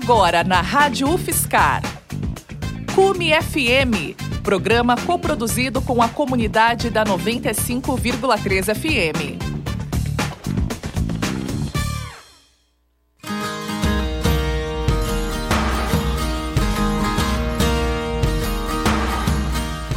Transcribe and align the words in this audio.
Agora 0.00 0.44
na 0.44 0.60
Rádio 0.60 1.12
UFSCar. 1.12 1.82
Cume 2.94 3.30
FM, 3.32 4.14
programa 4.44 4.96
coproduzido 4.96 5.82
com 5.82 6.00
a 6.00 6.08
comunidade 6.08 6.88
da 6.88 7.04
95,3 7.04 8.72
FM. 8.76 9.42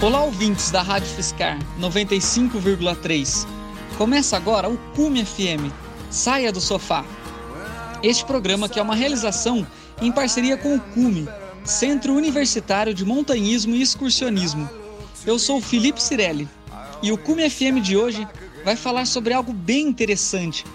Olá, 0.01 0.23
ouvintes 0.23 0.71
da 0.71 0.81
Rádio 0.81 1.09
Fiscar 1.09 1.59
95,3. 1.79 3.45
Começa 3.99 4.35
agora 4.35 4.67
o 4.67 4.77
Cume 4.95 5.23
FM. 5.23 5.71
Saia 6.09 6.51
do 6.51 6.59
sofá. 6.59 7.05
Este 8.01 8.25
programa 8.25 8.67
que 8.67 8.79
é 8.79 8.81
uma 8.81 8.95
realização 8.95 9.65
em 10.01 10.11
parceria 10.11 10.57
com 10.57 10.75
o 10.75 10.79
Cume, 10.79 11.29
Centro 11.63 12.13
Universitário 12.13 12.91
de 12.91 13.05
Montanhismo 13.05 13.75
e 13.75 13.83
Excursionismo. 13.83 14.67
Eu 15.27 15.37
sou 15.37 15.59
o 15.59 15.61
Felipe 15.61 16.01
Cirelli 16.01 16.49
e 17.03 17.11
o 17.11 17.17
Cume 17.17 17.47
FM 17.47 17.79
de 17.83 17.95
hoje 17.95 18.27
vai 18.65 18.75
falar 18.75 19.05
sobre 19.05 19.31
algo 19.31 19.53
bem 19.53 19.87
interessante, 19.87 20.65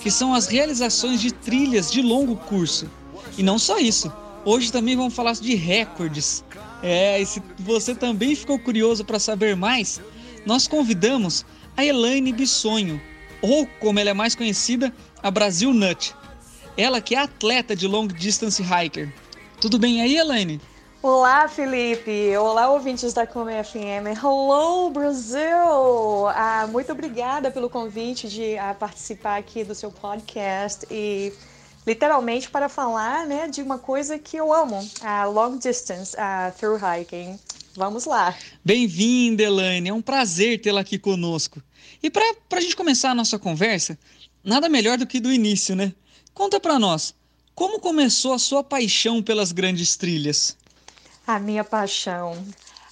que 0.00 0.10
são 0.10 0.32
as 0.32 0.46
realizações 0.46 1.20
de 1.20 1.32
trilhas 1.32 1.90
de 1.90 2.00
longo 2.00 2.36
curso. 2.36 2.88
E 3.36 3.42
não 3.42 3.58
só 3.58 3.78
isso, 3.78 4.12
hoje 4.44 4.70
também 4.70 4.94
vamos 4.96 5.14
falar 5.14 5.32
de 5.32 5.56
recordes. 5.56 6.44
É, 6.80 7.20
e 7.20 7.26
se 7.26 7.42
você 7.58 7.92
também 7.92 8.36
ficou 8.36 8.56
curioso 8.56 9.04
para 9.04 9.18
saber 9.18 9.56
mais, 9.56 10.00
nós 10.44 10.68
convidamos 10.68 11.44
a 11.76 11.84
Elaine 11.84 12.32
Bissonho, 12.32 13.00
ou 13.42 13.66
como 13.80 13.98
ela 13.98 14.10
é 14.10 14.14
mais 14.14 14.36
conhecida, 14.36 14.94
a 15.20 15.30
Brasil 15.30 15.74
Nut. 15.74 16.14
Ela 16.76 17.00
que 17.00 17.14
é 17.14 17.18
atleta 17.18 17.74
de 17.74 17.88
long 17.88 18.06
distance 18.06 18.62
hiker. 18.62 19.10
Tudo 19.58 19.78
bem 19.78 20.02
aí, 20.02 20.18
Elaine? 20.18 20.60
Olá, 21.02 21.48
Felipe. 21.48 22.36
Olá, 22.36 22.70
ouvintes 22.70 23.14
da 23.14 23.26
Come 23.26 23.52
FM. 23.64 24.22
Hello, 24.22 24.90
Brasil! 24.90 26.26
Ah, 26.34 26.68
muito 26.70 26.92
obrigada 26.92 27.50
pelo 27.50 27.70
convite 27.70 28.28
de 28.28 28.58
ah, 28.58 28.74
participar 28.74 29.38
aqui 29.38 29.64
do 29.64 29.74
seu 29.74 29.90
podcast 29.90 30.86
e 30.90 31.32
literalmente 31.86 32.50
para 32.50 32.68
falar 32.68 33.24
né, 33.26 33.48
de 33.48 33.62
uma 33.62 33.78
coisa 33.78 34.18
que 34.18 34.36
eu 34.36 34.52
amo, 34.52 34.86
a 35.00 35.24
long 35.24 35.56
distance 35.56 36.14
a 36.18 36.52
through 36.58 36.78
hiking. 36.78 37.38
Vamos 37.74 38.04
lá. 38.04 38.36
Bem-vinda, 38.62 39.42
Elaine. 39.42 39.88
É 39.88 39.94
um 39.94 40.02
prazer 40.02 40.60
tê-la 40.60 40.82
aqui 40.82 40.98
conosco. 40.98 41.62
E 42.02 42.10
para 42.10 42.22
a 42.52 42.60
gente 42.60 42.76
começar 42.76 43.12
a 43.12 43.14
nossa 43.14 43.38
conversa, 43.38 43.98
nada 44.44 44.68
melhor 44.68 44.98
do 44.98 45.06
que 45.06 45.20
do 45.20 45.32
início, 45.32 45.74
né? 45.74 45.94
Conta 46.36 46.60
para 46.60 46.78
nós, 46.78 47.14
como 47.54 47.80
começou 47.80 48.34
a 48.34 48.38
sua 48.38 48.62
paixão 48.62 49.22
pelas 49.22 49.52
grandes 49.52 49.96
trilhas? 49.96 50.54
A 51.26 51.38
minha 51.38 51.64
paixão. 51.64 52.36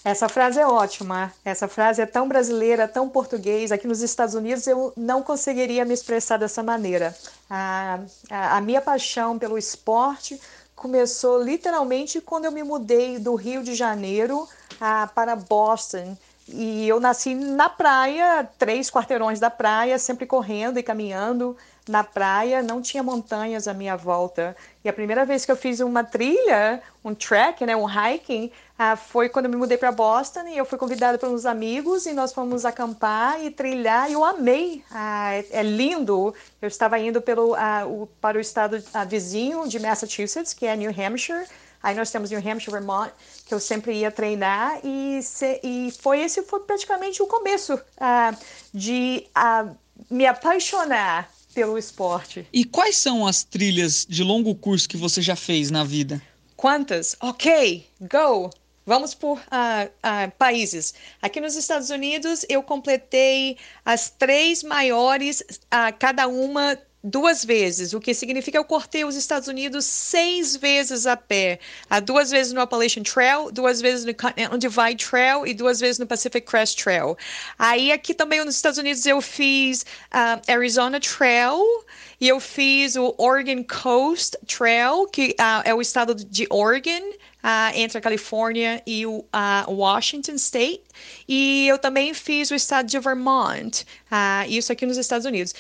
Essa 0.03 0.31
frase 0.31 0.59
é 0.59 0.67
ótima. 0.67 1.31
Essa 1.45 1.69
frase 1.69 2.01
é 2.01 2.07
tão 2.07 2.27
brasileira, 2.27 2.89
tão 2.89 3.07
português. 3.07 3.71
Aqui 3.71 3.87
nos 3.87 4.01
Estados 4.01 4.35
Unidos 4.35 4.67
eu 4.67 4.95
não 4.97 5.23
conseguiria 5.23 5.85
me 5.85 5.93
expressar 5.93 6.39
dessa 6.39 6.63
maneira. 6.63 7.15
A, 7.51 8.01
a, 8.31 8.57
a 8.57 8.61
minha 8.63 8.81
paixão 8.81 9.39
pelo 9.39 9.59
esporte 9.59 10.41
começou 10.75 11.43
literalmente 11.43 12.23
quando 12.23 12.47
eu 12.47 12.51
me 12.51 12.63
mudei 12.63 13.19
do 13.19 13.35
Rio 13.35 13.63
de 13.63 13.75
Janeiro 13.75 14.49
a, 14.81 15.07
para 15.09 15.37
Boston. 15.37 16.17
E 16.49 16.89
eu 16.89 16.99
nasci 16.99 17.35
na 17.35 17.69
praia, 17.69 18.49
três 18.59 18.91
quarteirões 18.91 19.39
da 19.39 19.51
praia, 19.51 19.99
sempre 19.99 20.25
correndo 20.25 20.79
e 20.79 20.83
caminhando 20.83 21.55
na 21.89 22.03
praia, 22.03 22.63
não 22.63 22.81
tinha 22.81 23.03
montanhas 23.03 23.69
à 23.69 23.75
minha 23.75 23.97
volta. 23.97 24.57
E 24.83 24.89
a 24.89 24.93
primeira 24.93 25.25
vez 25.25 25.45
que 25.45 25.53
eu 25.53 25.57
fiz 25.57 25.81
uma 25.81 26.03
trilha, 26.03 26.83
um 27.05 27.15
trek, 27.15 27.65
né, 27.67 27.77
um 27.77 27.87
hiking, 27.87 28.51
ah, 28.79 28.97
foi 28.97 29.29
quando 29.29 29.47
eu 29.47 29.51
me 29.51 29.57
mudei 29.57 29.77
para 29.77 29.93
Boston 29.93 30.49
e 30.49 30.57
eu 30.57 30.65
fui 30.65 30.79
convidada 30.79 31.19
pelos 31.19 31.45
amigos 31.45 32.07
e 32.07 32.13
nós 32.13 32.33
fomos 32.33 32.65
acampar 32.65 33.43
e 33.45 33.51
trilhar 33.51 34.11
e 34.11 34.15
eu 34.15 34.25
amei. 34.25 34.83
Ah, 34.91 35.35
é, 35.35 35.47
é, 35.51 35.63
lindo. 35.63 36.35
Eu 36.61 36.69
estava 36.69 36.99
indo 36.99 37.21
pelo, 37.21 37.55
ah, 37.55 37.85
o, 37.87 38.07
para 38.21 38.39
o 38.39 38.41
estado 38.41 38.83
vizinho 39.07 39.69
de 39.69 39.79
Massachusetts, 39.79 40.55
que 40.55 40.67
é 40.67 40.75
New 40.75 40.91
Hampshire. 40.91 41.47
Aí 41.83 41.95
nós 41.95 42.11
temos 42.11 42.31
New 42.31 42.41
Hampshire, 42.41 42.73
Vermont, 42.73 43.13
que 43.45 43.53
eu 43.53 43.61
sempre 43.61 43.93
ia 43.93 44.11
treinar 44.11 44.81
e, 44.83 45.23
se, 45.23 45.61
e 45.63 45.93
foi 46.01 46.23
esse 46.23 46.43
foi 46.43 46.61
praticamente 46.61 47.23
o 47.23 47.27
começo 47.27 47.79
de 48.73 49.27
me 50.11 50.27
apaixonar 50.27 51.29
pelo 51.55 51.79
esporte. 51.79 52.47
E 52.53 52.65
quais 52.65 52.97
são 52.97 53.27
as 53.27 53.45
trilhas 53.45 54.07
de 54.09 54.23
longo 54.23 54.55
curso 54.55 54.89
que 54.89 54.97
você 54.97 55.23
já 55.23 55.37
fez 55.37 55.71
na 55.71 55.85
vida? 55.85 56.21
Quantas? 56.57 57.17
Ok, 57.21 57.87
go! 58.01 58.51
Vamos 58.87 59.15
por 59.15 59.39
uh, 59.39 59.87
uh, 59.87 60.31
países. 60.39 60.93
Aqui 61.23 61.41
nos 61.41 61.57
Estados 61.57 61.89
Unidos, 61.89 62.45
eu 62.51 62.63
completei 62.63 63.57
as 63.83 64.11
três 64.11 64.63
maiores, 64.63 65.41
uh, 65.41 65.97
cada 65.99 66.29
uma 66.29 66.79
duas 67.05 67.45
vezes, 67.45 67.93
o 67.93 68.01
que 68.01 68.15
significa 68.15 68.57
eu 68.57 68.65
cortei 68.65 69.05
os 69.05 69.15
Estados 69.15 69.47
Unidos 69.47 69.85
seis 69.85 70.57
vezes 70.57 71.07
a 71.07 71.17
pé. 71.17 71.61
Uh, 71.91 72.01
duas 72.01 72.31
vezes 72.31 72.55
no 72.55 72.63
Appalachian 72.63 73.03
Trail, 73.03 73.53
duas 73.53 73.83
vezes 73.83 74.07
no 74.07 74.15
Continental 74.15 74.57
Divide 74.57 75.07
Trail 75.07 75.47
e 75.47 75.53
duas 75.53 75.79
vezes 75.81 75.99
no 75.99 76.07
Pacific 76.07 76.47
Crest 76.47 76.83
Trail. 76.83 77.15
Aí 77.59 77.93
aqui 77.93 78.15
também 78.15 78.43
nos 78.43 78.57
Estados 78.57 78.79
Unidos 78.79 79.05
eu 79.05 79.21
fiz 79.21 79.83
uh, 79.83 80.41
Arizona 80.51 80.99
Trail 80.99 81.61
e 82.19 82.27
eu 82.27 82.41
fiz 82.41 82.97
o 82.97 83.15
Oregon 83.19 83.63
Coast 83.65 84.39
Trail, 84.47 85.07
que 85.09 85.37
uh, 85.39 85.63
é 85.65 85.75
o 85.75 85.83
estado 85.83 86.15
de 86.15 86.47
Oregon, 86.51 87.13
Uh, 87.45 87.77
entre 87.77 87.99
a 87.99 88.01
Califórnia 88.01 88.83
e 88.87 89.05
o 89.05 89.19
uh, 89.19 89.71
Washington 89.71 90.33
State. 90.37 90.83
E 91.29 91.69
eu 91.69 91.77
também 91.77 92.15
fiz 92.15 92.51
o 92.51 92.55
estado 92.55 92.87
de 92.87 92.99
Vermont, 92.99 93.85
uh, 94.11 94.49
isso 94.49 94.73
aqui 94.73 94.87
nos 94.87 94.97
Estados 94.97 95.27
Unidos. 95.27 95.55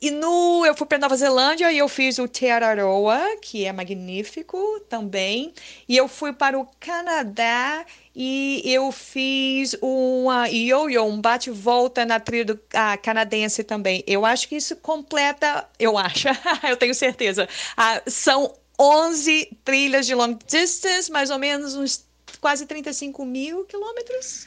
E 0.00 0.12
no, 0.12 0.64
eu 0.64 0.76
fui 0.76 0.86
para 0.86 0.98
Nova 0.98 1.16
Zelândia 1.16 1.72
e 1.72 1.78
eu 1.78 1.88
fiz 1.88 2.18
o 2.18 2.28
Te 2.28 2.46
Araroa, 2.48 3.36
que 3.42 3.64
é 3.64 3.72
magnífico 3.72 4.56
também. 4.88 5.52
E 5.88 5.96
eu 5.96 6.06
fui 6.06 6.32
para 6.32 6.56
o 6.56 6.68
Canadá 6.78 7.84
e 8.14 8.62
eu 8.64 8.92
fiz 8.92 9.76
uma 9.82 10.46
yo-yo, 10.46 11.02
um 11.04 11.20
bate-volta 11.20 12.04
na 12.04 12.20
trilha 12.20 12.44
do, 12.44 12.60
canadense 13.02 13.64
também. 13.64 14.04
Eu 14.06 14.24
acho 14.24 14.48
que 14.48 14.56
isso 14.56 14.76
completa, 14.76 15.68
eu 15.80 15.98
acho, 15.98 16.28
eu 16.68 16.76
tenho 16.76 16.94
certeza. 16.94 17.48
Ah, 17.76 18.00
são 18.06 18.54
11 18.78 19.50
trilhas 19.64 20.06
de 20.06 20.14
long 20.14 20.38
distance, 20.46 21.10
mais 21.10 21.28
ou 21.28 21.38
menos 21.40 21.74
uns 21.74 22.06
quase 22.40 22.66
35 22.66 23.24
mil 23.24 23.64
quilômetros. 23.64 24.46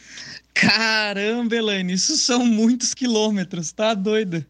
Caramba, 0.53 1.55
Elaine, 1.55 1.93
isso 1.93 2.15
são 2.17 2.45
muitos 2.45 2.93
quilômetros, 2.93 3.71
tá 3.71 3.93
doida? 3.93 4.47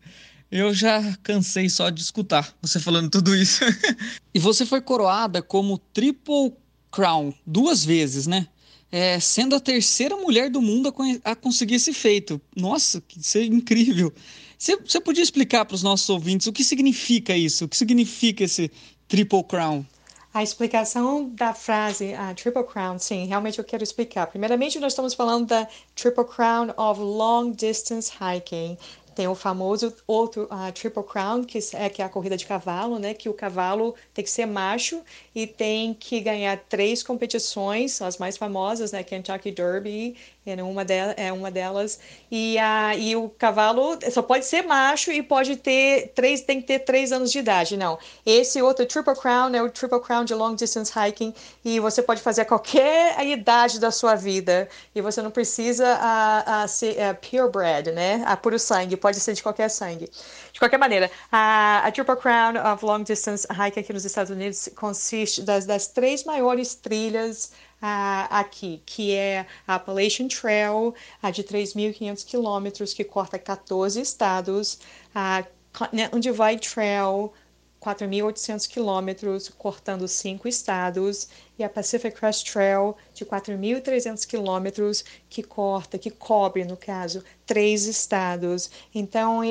Eu 0.52 0.74
já 0.74 1.02
cansei 1.24 1.70
só 1.70 1.90
de 1.90 2.02
escutar 2.02 2.54
você 2.62 2.80
falando 2.80 3.10
tudo 3.10 3.34
isso. 3.34 3.64
e 4.34 4.40
você 4.40 4.66
foi 4.66 4.82
coroada 4.82 5.42
como 5.42 5.78
Triple 5.78 6.54
Crown 6.92 7.34
duas 7.48 7.86
vezes, 7.86 8.28
né? 8.28 8.48
É, 8.92 9.18
sendo 9.22 9.56
a 9.56 9.60
terceira 9.62 10.18
mulher 10.18 10.50
do 10.50 10.62
mundo 10.62 10.94
a, 11.24 11.32
a 11.32 11.36
conseguir 11.36 11.76
esse 11.76 11.94
feito. 11.94 12.42
Nossa, 12.54 13.02
isso 13.18 13.38
é 13.38 13.46
incrível. 13.46 14.14
Você, 14.58 14.76
você 14.76 15.00
podia 15.00 15.24
explicar 15.24 15.64
para 15.64 15.76
os 15.76 15.82
nossos 15.82 16.10
ouvintes 16.10 16.48
o 16.48 16.52
que 16.52 16.66
significa 16.66 17.36
isso? 17.36 17.64
O 17.64 17.70
que 17.70 17.78
significa 17.78 18.44
esse 18.44 18.70
Triple 19.08 19.44
Crown? 19.46 19.86
A 20.34 20.42
explicação 20.42 21.30
da 21.30 21.54
frase 21.54 22.14
uh, 22.14 22.34
Triple 22.36 22.64
Crown, 22.64 22.98
sim, 22.98 23.26
realmente 23.26 23.60
eu 23.60 23.66
quero 23.66 23.84
explicar. 23.84 24.28
Primeiramente, 24.28 24.80
nós 24.80 24.94
estamos 24.94 25.14
falando 25.14 25.48
da 25.48 25.68
Triple 25.94 26.24
Crown 26.24 26.70
of 26.78 27.02
Long 27.02 27.52
Distance 27.52 28.14
Hiking. 28.14 28.78
Tem 29.14 29.28
o 29.28 29.36
famoso 29.36 29.94
outro 30.08 30.44
uh, 30.44 30.72
Triple 30.72 31.04
Crown, 31.04 31.44
que 31.44 31.60
é, 31.74 31.90
que 31.90 32.02
é 32.02 32.06
a 32.06 32.10
corrida 32.10 32.38
de 32.38 32.46
cavalo, 32.46 32.98
né? 32.98 33.14
Que 33.14 33.28
o 33.28 33.34
cavalo 33.34 33.96
tem 34.14 34.24
que 34.24 34.32
ser 34.32 34.46
macho 34.46 35.04
e 35.36 35.46
tem 35.46 35.94
que 35.94 36.20
ganhar 36.22 36.58
três 36.70 37.04
competições, 37.04 38.02
as 38.02 38.18
mais 38.18 38.38
famosas, 38.38 38.92
né? 38.92 39.04
Kentucky 39.04 39.52
Derby 39.52 40.16
é 40.44 40.64
uma, 40.64 40.84
de, 40.84 40.94
é 41.18 41.32
uma 41.32 41.52
delas. 41.52 42.00
E, 42.32 42.58
a, 42.58 42.96
e 42.96 43.16
o 43.16 43.30
cavalo 43.30 44.00
só 44.12 44.24
pode 44.24 44.46
ser 44.46 44.64
macho 44.64 45.12
e 45.12 45.22
pode 45.22 45.56
ter 45.56 46.12
três, 46.16 46.42
tem 46.42 46.60
que 46.60 46.68
ter 46.68 46.80
três 46.80 47.12
anos 47.12 47.32
de 47.32 47.40
idade. 47.40 47.78
Não. 47.78 48.00
Esse 48.26 48.60
outro 48.62 48.86
Triple 48.88 49.16
Crown 49.16 49.54
é 49.54 49.62
o 49.62 49.70
Triple 49.70 50.02
Crown 50.02 50.26
de 50.26 50.34
Long 50.34 50.56
Distance 50.56 50.92
Hiking 50.98 51.34
e 51.64 51.80
você 51.80 52.02
pode 52.02 52.22
fazer 52.22 52.42
a 52.42 52.46
qualquer 52.46 53.22
idade 53.24 53.80
da 53.80 53.92
sua 53.92 54.16
vida. 54.16 54.68
E 54.96 55.02
você 55.02 55.22
não 55.22 55.30
precisa 55.30 55.88
a, 55.88 56.64
a 56.64 56.68
ser 56.68 57.00
a 57.00 57.14
purebred, 57.14 57.92
né? 57.92 58.24
A 58.26 58.36
puro 58.36 58.58
sangue, 58.58 58.98
pode 58.98 59.20
ser 59.20 59.34
de 59.34 59.44
qualquer 59.44 59.70
sangue. 59.70 60.10
De 60.52 60.60
qualquer 60.60 60.78
maneira, 60.78 61.12
a, 61.32 61.86
a 61.86 61.92
Triple 61.92 62.16
Crown 62.16 62.54
of 62.74 62.84
Long 62.84 63.04
Distance 63.04 63.48
Hiking 63.52 63.82
aqui 63.82 63.94
nos 63.94 64.06
Estados 64.06 64.32
Unidos 64.32 64.70
consiste 64.76 65.44
das, 65.44 65.66
das 65.66 65.88
três 65.88 66.24
maiores 66.24 66.74
trilhas 66.74 67.52
uh, 67.82 68.28
aqui, 68.30 68.82
que 68.86 69.14
é 69.14 69.46
a 69.68 69.76
Appalachian 69.76 70.28
Trail, 70.28 70.94
a 71.22 71.32
de 71.32 71.44
3.500 71.44 72.26
quilômetros, 72.26 72.94
que 72.94 73.04
corta 73.04 73.40
14 73.40 74.00
estados, 74.00 74.80
a 75.14 75.46
Continental 75.74 76.20
Divide 76.20 76.70
Trail, 76.70 77.34
4.800 77.82 78.68
quilômetros, 78.68 79.50
cortando 79.50 80.08
cinco 80.08 80.48
estados, 80.48 81.30
e 81.62 81.64
a 81.64 81.70
Pacific 81.70 82.18
Crest 82.18 82.52
Trail 82.52 82.96
de 83.14 83.26
4.300 83.26 84.26
quilômetros, 84.26 85.06
que 85.30 85.44
corta, 85.44 85.98
que 85.98 86.10
cobre, 86.10 86.66
no 86.66 86.76
caso, 86.76 87.24
três 87.46 87.86
estados. 87.86 88.70
Então, 88.94 89.42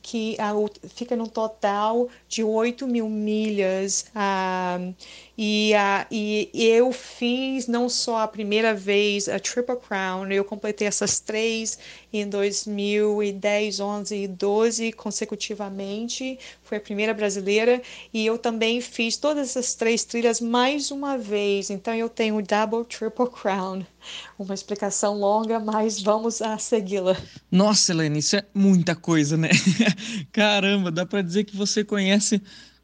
que 0.00 0.36
fica 0.94 1.16
no 1.16 1.28
total 1.28 2.08
de 2.28 2.42
8 2.42 2.86
mil 2.86 3.08
milhas. 3.08 4.06
Ah, 4.14 4.78
e, 5.36 5.72
e 6.10 6.48
eu 6.54 6.92
fiz 6.92 7.66
não 7.66 7.88
só 7.88 8.18
a 8.18 8.28
primeira 8.28 8.74
vez 8.74 9.28
a 9.28 9.40
Triple 9.40 9.76
Crown, 9.76 10.30
eu 10.30 10.44
completei 10.44 10.86
essas 10.86 11.18
três 11.20 11.78
em 12.12 12.28
2010, 12.28 13.80
11 13.80 14.16
e 14.16 14.28
12 14.28 14.92
consecutivamente. 14.92 16.38
Foi 16.62 16.78
a 16.78 16.80
primeira 16.80 17.12
brasileira. 17.12 17.82
E 18.12 18.24
eu 18.24 18.38
também 18.38 18.80
fiz 18.80 19.16
todas 19.16 19.50
essas 19.50 19.74
três 19.74 20.04
trilhas 20.04 20.40
mais 20.40 20.90
uma 20.90 21.18
vez. 21.18 21.41
Então, 21.70 21.94
eu 21.94 22.08
tenho 22.08 22.36
o 22.36 22.42
Double 22.42 22.84
Triple 22.84 23.30
Crown 23.30 23.84
uma 24.38 24.54
explicação 24.54 25.18
longa, 25.18 25.58
mas 25.60 26.00
vamos 26.00 26.42
a 26.42 26.58
segui-la. 26.58 27.16
Nossa, 27.50 27.92
Helene, 27.92 28.18
isso 28.18 28.36
é 28.36 28.44
muita 28.54 28.94
coisa, 28.94 29.36
né? 29.36 29.50
Caramba, 30.32 30.90
dá 30.90 31.06
para 31.06 31.22
dizer 31.22 31.44
que 31.44 31.56
você 31.56 31.84
conhece 31.84 32.42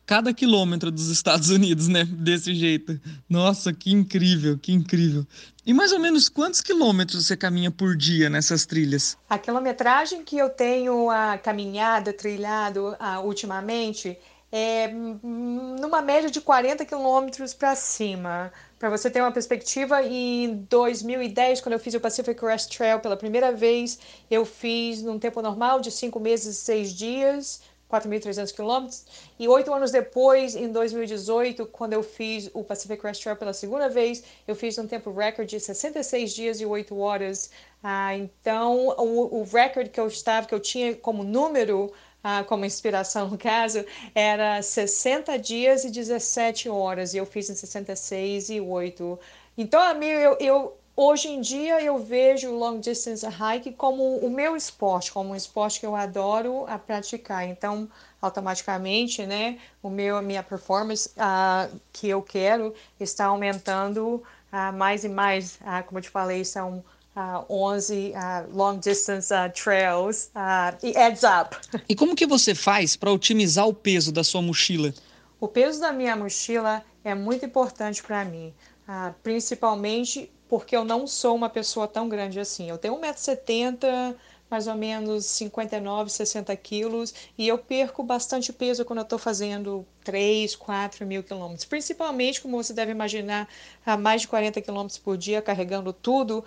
cada 0.09 0.33
quilômetro 0.33 0.91
dos 0.91 1.09
Estados 1.09 1.51
Unidos, 1.51 1.87
né? 1.87 2.03
Desse 2.05 2.55
jeito. 2.55 2.99
Nossa, 3.29 3.75
que 3.75 3.93
incrível, 3.93 4.59
que 4.59 4.73
incrível. 4.73 5.27
E 5.67 5.75
mais 5.75 5.93
ou 5.93 5.99
menos 5.99 6.31
quantos 6.31 6.63
quilômetros 6.63 7.27
você 7.27 7.37
caminha 7.37 7.71
por 7.71 7.95
dia 7.95 8.31
nessas 8.31 8.65
trilhas? 8.65 9.19
A 9.29 9.39
quilometragem 9.39 10.25
que 10.25 10.39
eu 10.39 10.49
tenho 10.49 11.11
a 11.11 11.37
caminhada, 11.37 12.11
trilhado 12.11 12.95
uh, 12.95 13.23
ultimamente 13.23 14.17
é 14.51 14.89
numa 14.89 16.01
média 16.01 16.31
de 16.31 16.41
40 16.41 16.85
quilômetros 16.85 17.53
para 17.53 17.75
cima. 17.75 18.53
Para 18.79 18.89
você 18.89 19.11
ter 19.11 19.21
uma 19.21 19.33
perspectiva, 19.33 20.03
em 20.03 20.55
2010, 20.69 21.61
quando 21.61 21.75
eu 21.75 21.79
fiz 21.79 21.95
o 21.95 22.01
Pacific 22.01 22.39
Crest 22.39 22.75
Trail 22.75 23.01
pela 23.01 23.17
primeira 23.17 23.53
vez, 23.53 23.99
eu 24.31 24.45
fiz 24.45 25.03
num 25.03 25.19
tempo 25.19 25.43
normal 25.43 25.81
de 25.81 25.91
5 25.91 26.19
meses 26.21 26.57
e 26.57 26.61
6 26.61 26.93
dias, 26.95 27.63
4.300 27.91 28.55
quilômetros. 28.55 29.05
E 29.39 29.49
oito 29.49 29.73
anos 29.73 29.91
depois, 29.91 30.55
em 30.55 30.71
2018, 30.71 31.67
quando 31.67 31.95
eu 31.95 32.03
fiz 32.03 32.51
o 32.53 32.63
Pacific 32.63 33.01
Crest 33.01 33.23
Trail 33.23 33.37
pela 33.37 33.53
segunda 33.53 33.89
vez, 33.89 34.23
eu 34.47 34.55
fiz 34.55 34.79
um 34.79 34.87
tempo 34.87 35.11
recorde 35.11 35.57
de 35.57 35.61
66 35.61 36.33
dias 36.33 36.61
e 36.61 36.67
8 36.67 36.97
horas. 36.99 37.51
Ah, 37.83 38.15
então, 38.15 38.89
o, 38.99 39.41
o 39.41 39.45
recorde 39.45 39.91
que 39.91 40.01
eu 40.01 40.07
estava, 40.07 40.47
que 40.47 40.55
eu 40.55 40.61
tinha 40.61 40.95
como 40.95 41.25
número 41.25 41.93
ah, 42.23 42.45
como 42.45 42.65
inspiração 42.65 43.29
no 43.29 43.39
caso, 43.39 43.85
era 44.15 44.61
60 44.61 45.39
dias 45.39 45.85
e 45.85 45.91
17 45.91 46.69
horas, 46.69 47.15
e 47.15 47.19
eu 47.19 47.27
fiz 47.27 47.49
em 47.49 47.55
66 47.55 48.51
e 48.51 48.61
8. 48.61 49.19
Então, 49.57 49.81
amigo, 49.81 50.19
eu, 50.19 50.37
eu 50.41 50.77
hoje 50.97 51.29
em 51.29 51.41
dia 51.41 51.81
eu 51.81 51.97
vejo 51.99 52.51
o 52.51 52.59
long 52.59 52.81
distance 52.81 53.25
hike 53.25 53.73
como 53.73 54.17
o 54.17 54.29
meu 54.29 54.57
esporte, 54.57 55.13
como 55.13 55.31
um 55.31 55.37
esporte 55.37 55.79
que 55.79 55.87
eu 55.87 55.95
adoro 55.95 56.65
a 56.67 56.77
praticar. 56.77 57.47
Então, 57.47 57.89
automaticamente, 58.21 59.25
né, 59.25 59.59
o 59.81 59.89
meu, 59.89 60.17
a 60.17 60.23
minha 60.23 60.43
performance 60.43 61.11
uh, 61.11 61.81
que 61.93 62.09
eu 62.09 62.21
quero 62.21 62.75
está 62.99 63.27
aumentando 63.27 64.23
uh, 64.53 64.77
mais 64.77 65.05
e 65.05 65.09
mais. 65.09 65.55
Uh, 65.57 65.85
como 65.87 65.99
eu 65.99 66.03
te 66.03 66.11
falei, 66.11 66.45
são 66.45 66.85
uh, 67.19 67.45
11 67.51 68.13
uh, 68.13 68.57
long 68.57 68.79
distance 68.79 69.33
uh, 69.35 69.51
trails 69.53 70.31
uh, 70.37 70.77
e 70.83 70.97
adds 70.97 71.25
up. 71.25 71.57
E 71.89 71.95
como 71.95 72.15
que 72.15 72.27
você 72.27 72.55
faz 72.55 72.97
para 72.97 73.13
otimizar 73.13 73.67
o 73.67 73.75
peso 73.75 74.13
da 74.13 74.23
sua 74.23 74.41
mochila? 74.41 74.95
O 75.41 75.49
peso 75.49 75.81
da 75.81 75.93
minha 75.93 76.15
mochila 76.17 76.85
é 77.05 77.15
muito 77.15 77.45
importante 77.45 78.03
para 78.03 78.25
mim, 78.25 78.55
uh, 78.89 79.13
principalmente 79.23 80.31
porque 80.49 80.77
eu 80.77 80.85
não 80.85 81.07
sou 81.07 81.35
uma 81.35 81.51
pessoa 81.51 81.87
tão 81.87 82.09
grande 82.09 82.41
assim. 82.41 82.71
Eu 82.71 82.79
tenho 82.79 82.99
1,70m, 82.99 84.15
mais 84.51 84.67
ou 84.67 84.75
menos 84.75 85.27
59, 85.27 86.11
60 86.11 86.57
quilos, 86.57 87.13
e 87.37 87.47
eu 87.47 87.59
perco 87.59 88.03
bastante 88.03 88.53
peso 88.53 88.85
quando 88.85 89.01
eu 89.01 89.03
estou 89.03 89.19
fazendo 89.19 89.87
3, 90.09 90.57
4 90.57 91.05
mil 91.05 91.23
quilômetros. 91.23 91.67
Principalmente, 91.67 92.41
como 92.41 92.57
você 92.57 92.73
deve 92.73 92.91
imaginar, 92.93 93.47
a 93.85 93.95
mais 93.95 94.23
de 94.23 94.29
40 94.29 94.59
quilômetros 94.63 94.97
por 94.97 95.19
dia, 95.19 95.43
carregando 95.43 95.93
tudo, 95.93 96.43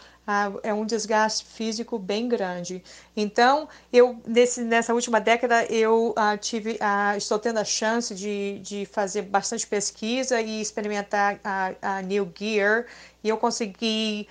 é 0.64 0.74
um 0.74 0.84
desgaste 0.84 1.46
físico 1.46 2.00
bem 2.00 2.28
grande. 2.28 2.84
Então, 3.16 3.70
eu 3.94 4.20
nesse, 4.26 4.64
nessa 4.64 4.96
última 4.96 5.22
década, 5.22 5.64
eu 5.66 6.16
tive, 6.40 6.80
estou 7.16 7.38
tendo 7.38 7.60
a 7.60 7.64
chance 7.64 8.16
de, 8.16 8.58
de 8.64 8.88
fazer 8.88 9.22
bastante 9.22 9.68
pesquisa 9.68 10.42
e 10.42 10.60
experimentar 10.60 11.40
a, 11.44 11.74
a 11.84 12.02
New 12.02 12.34
Gear, 12.36 12.88
e 13.24 13.30
eu 13.30 13.38
consegui 13.38 14.28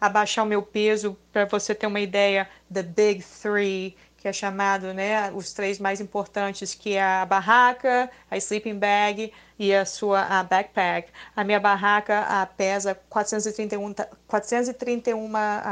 abaixar 0.00 0.44
o 0.44 0.48
meu 0.48 0.62
peso, 0.62 1.16
para 1.32 1.44
você 1.44 1.76
ter 1.76 1.86
uma 1.86 2.00
ideia, 2.00 2.48
the 2.72 2.82
Big 2.82 3.24
Three, 3.40 3.96
que 4.26 4.30
é 4.30 4.32
chamado, 4.32 4.92
né, 4.92 5.30
os 5.30 5.52
três 5.52 5.78
mais 5.78 6.00
importantes, 6.00 6.74
que 6.74 6.94
é 6.94 7.02
a 7.02 7.24
barraca, 7.24 8.10
a 8.28 8.36
sleeping 8.36 8.76
bag 8.76 9.32
e 9.56 9.72
a 9.72 9.84
sua 9.86 10.22
a 10.22 10.42
backpack. 10.42 11.12
A 11.36 11.44
minha 11.44 11.60
barraca 11.60 12.22
a, 12.22 12.44
pesa 12.44 12.98
431, 13.08 13.94
431 14.26 15.30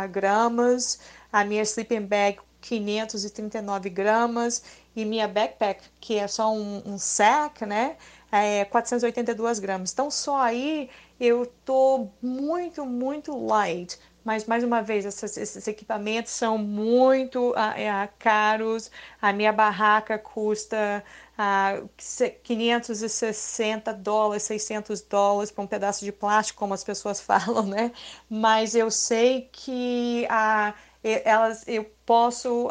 gramas, 0.09 1.01
a 1.33 1.45
minha 1.45 1.63
sleeping 1.63 2.03
bag 2.03 2.39
539 2.61 3.91
gramas 3.91 4.63
e 4.95 5.05
minha 5.05 5.27
backpack, 5.27 5.83
que 6.01 6.17
é 6.17 6.29
só 6.29 6.53
um, 6.53 6.81
um 6.87 6.97
sack, 6.97 7.67
né, 7.67 7.97
é 8.31 8.65
482 8.67 9.59
gramas. 9.59 9.93
Então, 9.93 10.13
só 10.13 10.37
aí 10.37 10.89
eu 11.19 11.45
tô 11.65 12.07
muito, 12.23 12.87
muito 12.87 13.37
light. 13.37 13.99
Mas, 14.25 14.47
mais 14.47 14.65
uma 14.65 14.83
vez, 14.83 15.05
essas, 15.05 15.37
esses 15.37 15.69
equipamentos 15.69 16.33
são 16.33 16.57
muito 16.57 17.51
uh, 17.51 18.09
caros. 18.19 18.91
A 19.21 19.33
minha 19.33 19.53
barraca 19.53 20.19
custa 20.19 21.05
uh, 21.39 21.89
560 22.43 23.93
dólares, 23.93 24.45
600 24.45 25.03
dólares 25.03 25.51
para 25.51 25.63
um 25.65 25.67
pedaço 25.67 26.05
de 26.05 26.13
plástico, 26.13 26.59
como 26.59 26.73
as 26.73 26.83
pessoas 26.83 27.21
falam, 27.23 27.67
né? 27.67 27.93
Mas 28.29 28.75
eu 28.75 28.91
sei 28.91 29.49
que 29.53 30.27
uh, 30.31 30.75
elas, 31.05 31.65
eu 31.69 31.85
posso 32.07 32.69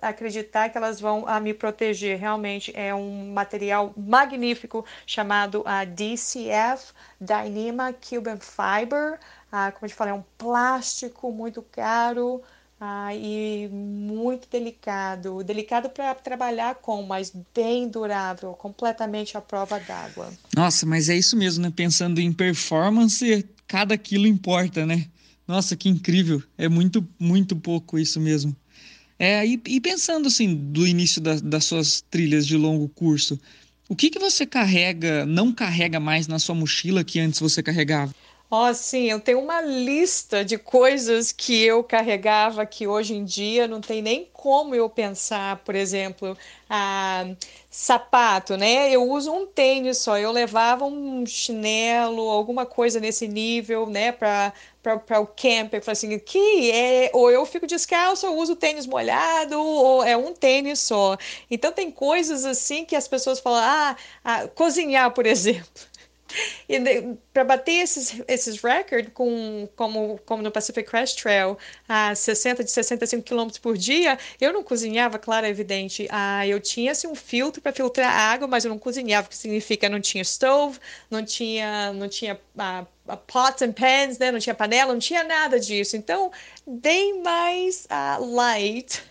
acreditar 0.00 0.70
que 0.70 0.76
elas 0.76 1.00
vão 1.00 1.24
uh, 1.24 1.40
me 1.40 1.52
proteger. 1.52 2.18
Realmente 2.18 2.72
é 2.74 2.94
um 2.94 3.32
material 3.32 3.92
magnífico 3.96 4.84
chamado 5.06 5.60
uh, 5.60 5.86
DCF, 5.86 6.92
Dyneema 7.20 7.92
Cuban 7.92 8.38
Fiber. 8.38 9.18
Uh, 9.52 9.72
como 9.72 9.84
eu 9.84 9.88
te 9.88 9.94
falei, 9.94 10.12
é 10.12 10.16
um 10.16 10.24
plástico 10.36 11.32
muito 11.32 11.62
caro. 11.62 12.42
Ah, 12.80 13.14
e 13.14 13.68
muito 13.68 14.48
delicado, 14.50 15.42
delicado 15.44 15.88
para 15.88 16.14
trabalhar 16.14 16.74
com, 16.74 17.02
mas 17.02 17.32
bem 17.54 17.88
durável, 17.88 18.52
completamente 18.52 19.38
à 19.38 19.40
prova 19.40 19.78
d'água. 19.78 20.30
Nossa, 20.54 20.84
mas 20.84 21.08
é 21.08 21.16
isso 21.16 21.36
mesmo, 21.36 21.62
né? 21.62 21.72
Pensando 21.74 22.20
em 22.20 22.32
performance, 22.32 23.48
cada 23.66 23.96
quilo 23.96 24.26
importa, 24.26 24.84
né? 24.84 25.06
Nossa, 25.46 25.76
que 25.76 25.88
incrível! 25.88 26.42
É 26.58 26.68
muito, 26.68 27.06
muito 27.18 27.54
pouco 27.56 27.98
isso 27.98 28.20
mesmo. 28.20 28.54
É, 29.18 29.46
e, 29.46 29.60
e 29.66 29.80
pensando 29.80 30.26
assim, 30.26 30.54
do 30.54 30.86
início 30.86 31.20
da, 31.20 31.36
das 31.36 31.64
suas 31.64 32.02
trilhas 32.10 32.46
de 32.46 32.56
longo 32.56 32.88
curso, 32.88 33.40
o 33.88 33.94
que, 33.94 34.10
que 34.10 34.18
você 34.18 34.44
carrega, 34.44 35.24
não 35.24 35.52
carrega 35.52 36.00
mais 36.00 36.26
na 36.26 36.38
sua 36.38 36.54
mochila 36.54 37.04
que 37.04 37.20
antes 37.20 37.38
você 37.38 37.62
carregava? 37.62 38.14
Ó, 38.50 38.68
oh, 38.70 38.74
sim, 38.74 39.10
eu 39.10 39.18
tenho 39.20 39.40
uma 39.40 39.60
lista 39.60 40.44
de 40.44 40.56
coisas 40.56 41.32
que 41.32 41.62
eu 41.64 41.82
carregava 41.82 42.64
que 42.64 42.86
hoje 42.86 43.14
em 43.14 43.24
dia 43.24 43.66
não 43.66 43.80
tem 43.80 44.00
nem 44.00 44.28
como 44.32 44.74
eu 44.76 44.88
pensar, 44.88 45.56
por 45.64 45.74
exemplo, 45.74 46.36
a 46.70 47.24
sapato, 47.68 48.56
né? 48.56 48.90
Eu 48.92 49.10
uso 49.10 49.32
um 49.32 49.44
tênis 49.46 49.98
só, 49.98 50.16
eu 50.18 50.30
levava 50.30 50.84
um 50.84 51.26
chinelo, 51.26 52.30
alguma 52.30 52.64
coisa 52.64 53.00
nesse 53.00 53.26
nível, 53.26 53.86
né, 53.86 54.12
para 54.12 54.52
para 54.82 55.18
o 55.18 55.26
camper, 55.26 55.80
falei 55.82 55.92
assim, 55.92 56.18
que 56.18 56.70
é, 56.70 57.10
ou 57.14 57.30
eu 57.30 57.46
fico 57.46 57.66
descalço, 57.66 58.26
ou 58.26 58.36
uso 58.36 58.54
tênis 58.54 58.86
molhado, 58.86 59.58
ou 59.58 60.04
é 60.04 60.14
um 60.14 60.34
tênis 60.34 60.78
só. 60.78 61.16
Então 61.50 61.72
tem 61.72 61.90
coisas 61.90 62.44
assim 62.44 62.84
que 62.84 62.94
as 62.94 63.08
pessoas 63.08 63.40
falam, 63.40 63.60
ah, 63.62 63.96
ah 64.22 64.46
cozinhar, 64.48 65.10
por 65.12 65.24
exemplo. 65.26 65.64
E 66.68 66.78
para 67.32 67.44
bater 67.44 67.82
esses, 67.82 68.20
esses 68.26 68.60
recordes, 68.60 69.12
com, 69.12 69.68
como, 69.76 70.18
como 70.24 70.42
no 70.42 70.50
Pacific 70.50 70.88
Crest 70.88 71.20
Trail, 71.20 71.56
a 71.88 72.14
60 72.14 72.64
de 72.64 72.70
65 72.70 73.22
km 73.22 73.48
por 73.60 73.76
dia, 73.76 74.18
eu 74.40 74.52
não 74.52 74.62
cozinhava, 74.62 75.18
claro, 75.18 75.46
é 75.46 75.48
evidente. 75.48 76.06
Ah, 76.10 76.46
eu 76.46 76.60
tinha 76.60 76.92
assim, 76.92 77.06
um 77.06 77.14
filtro 77.14 77.60
para 77.60 77.72
filtrar 77.72 78.12
água, 78.12 78.46
mas 78.48 78.64
eu 78.64 78.70
não 78.70 78.78
cozinhava, 78.78 79.26
o 79.26 79.30
que 79.30 79.36
significa 79.36 79.88
não 79.88 80.00
tinha 80.00 80.24
stove, 80.24 80.78
não 81.10 81.24
tinha, 81.24 81.92
não 81.92 82.08
tinha 82.08 82.40
ah, 82.58 82.86
pots 83.26 83.62
and 83.62 83.72
pans, 83.72 84.18
né? 84.18 84.30
não 84.30 84.38
tinha 84.38 84.54
panela, 84.54 84.92
não 84.92 85.00
tinha 85.00 85.22
nada 85.24 85.60
disso. 85.60 85.96
Então, 85.96 86.32
bem 86.66 87.22
mais 87.22 87.86
uh, 87.86 88.24
light. 88.34 89.02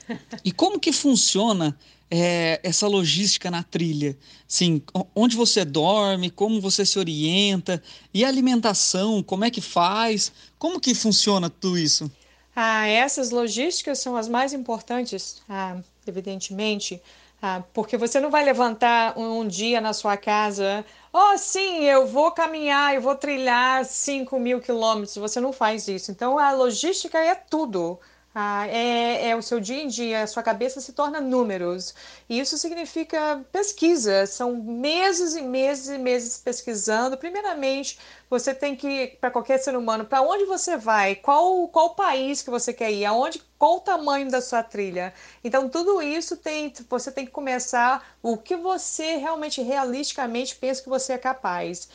E 0.44 0.51
como 0.51 0.80
que 0.80 0.92
funciona 0.92 1.77
é, 2.10 2.60
essa 2.63 2.88
logística 2.88 3.50
na 3.50 3.63
trilha? 3.63 4.17
Sim, 4.48 4.81
onde 5.15 5.36
você 5.36 5.65
dorme, 5.65 6.29
como 6.29 6.62
você 6.62 6.86
se 6.86 7.00
orienta, 7.00 7.81
e 8.13 8.24
a 8.24 8.27
alimentação, 8.27 9.24
como 9.24 9.45
é 9.45 9.50
que 9.50 9.62
faz? 9.62 10.31
Como 10.57 10.79
que 10.79 10.93
funciona 10.93 11.50
tudo 11.50 11.77
isso? 11.77 12.12
Ah, 12.55 12.86
essas 12.88 13.31
logísticas 13.31 14.00
são 14.00 14.15
as 14.15 14.27
mais 14.27 14.53
importantes, 14.53 15.41
ah, 15.50 15.77
evidentemente, 16.05 17.01
ah, 17.45 17.62
porque 17.74 17.98
você 17.98 18.22
não 18.22 18.29
vai 18.29 18.45
levantar 18.45 19.17
um, 19.17 19.39
um, 19.39 19.48
dia 19.48 19.81
na 19.81 19.91
sua 19.91 20.15
casa, 20.15 20.86
oh, 21.12 21.38
sim, 21.38 21.83
eu 21.83 22.07
vou 22.07 22.31
caminhar, 22.31 22.95
eu 22.95 23.01
vou 23.01 23.15
trilhar 23.15 23.83
5 23.83 24.39
mil 24.39 24.62
quilômetros. 24.62 25.17
Você 25.17 25.41
não 25.41 25.51
faz 25.51 25.89
isso. 25.89 26.10
Então, 26.10 26.39
a 26.39 26.53
logística 26.53 27.17
é 27.17 27.36
tudo. 27.36 28.00
Ah, 28.36 28.68
é, 28.68 29.30
é, 29.30 29.36
o 29.36 29.44
seu 29.44 29.60
dia 29.60 29.84
em 29.84 29.88
dia, 29.88 30.24
a 30.24 30.28
sua 30.28 30.42
cabeça 30.42 30.82
se 30.82 30.92
torna 30.94 31.22
números. 31.22 31.94
E 32.28 32.40
isso 32.40 32.58
significa 32.58 33.46
pesquisa. 33.52 34.25
São 34.25 34.56
meses 34.56 35.36
e 35.36 35.42
meses 35.44 35.88
e 35.90 36.00
meses 36.00 36.40
pesquisando. 36.40 37.16
Primeiramente, 37.16 38.00
você 38.28 38.54
tem 38.56 38.75
que, 38.75 39.18
para 39.22 39.30
qualquer 39.30 39.60
ser 39.60 39.75
humano, 39.78 40.06
para 40.06 40.24
onde 40.24 40.46
você 40.46 40.75
vai, 40.75 41.16
qual, 41.16 41.68
qual 41.68 41.94
país 41.94 42.42
que 42.42 42.50
você 42.50 42.74
quer 42.74 42.92
ir, 42.92 43.06
aonde, 43.06 43.40
qual 43.58 43.78
o 43.78 43.82
tamanho 43.82 44.32
da 44.32 44.42
sua 44.42 44.63
trilha. 44.63 45.13
Então, 45.44 45.70
tudo 45.70 46.02
isso 46.02 46.36
tem, 46.36 46.74
você 46.90 47.12
tem 47.12 47.25
que 47.25 47.32
começar 47.32 48.04
o 48.24 48.36
que 48.36 48.56
você 48.56 49.16
realmente, 49.18 49.62
realisticamente 49.62 50.56
pensa 50.56 50.82
que 50.82 50.90
você 50.90 51.13
é 51.13 51.18
capaz. 51.20 51.88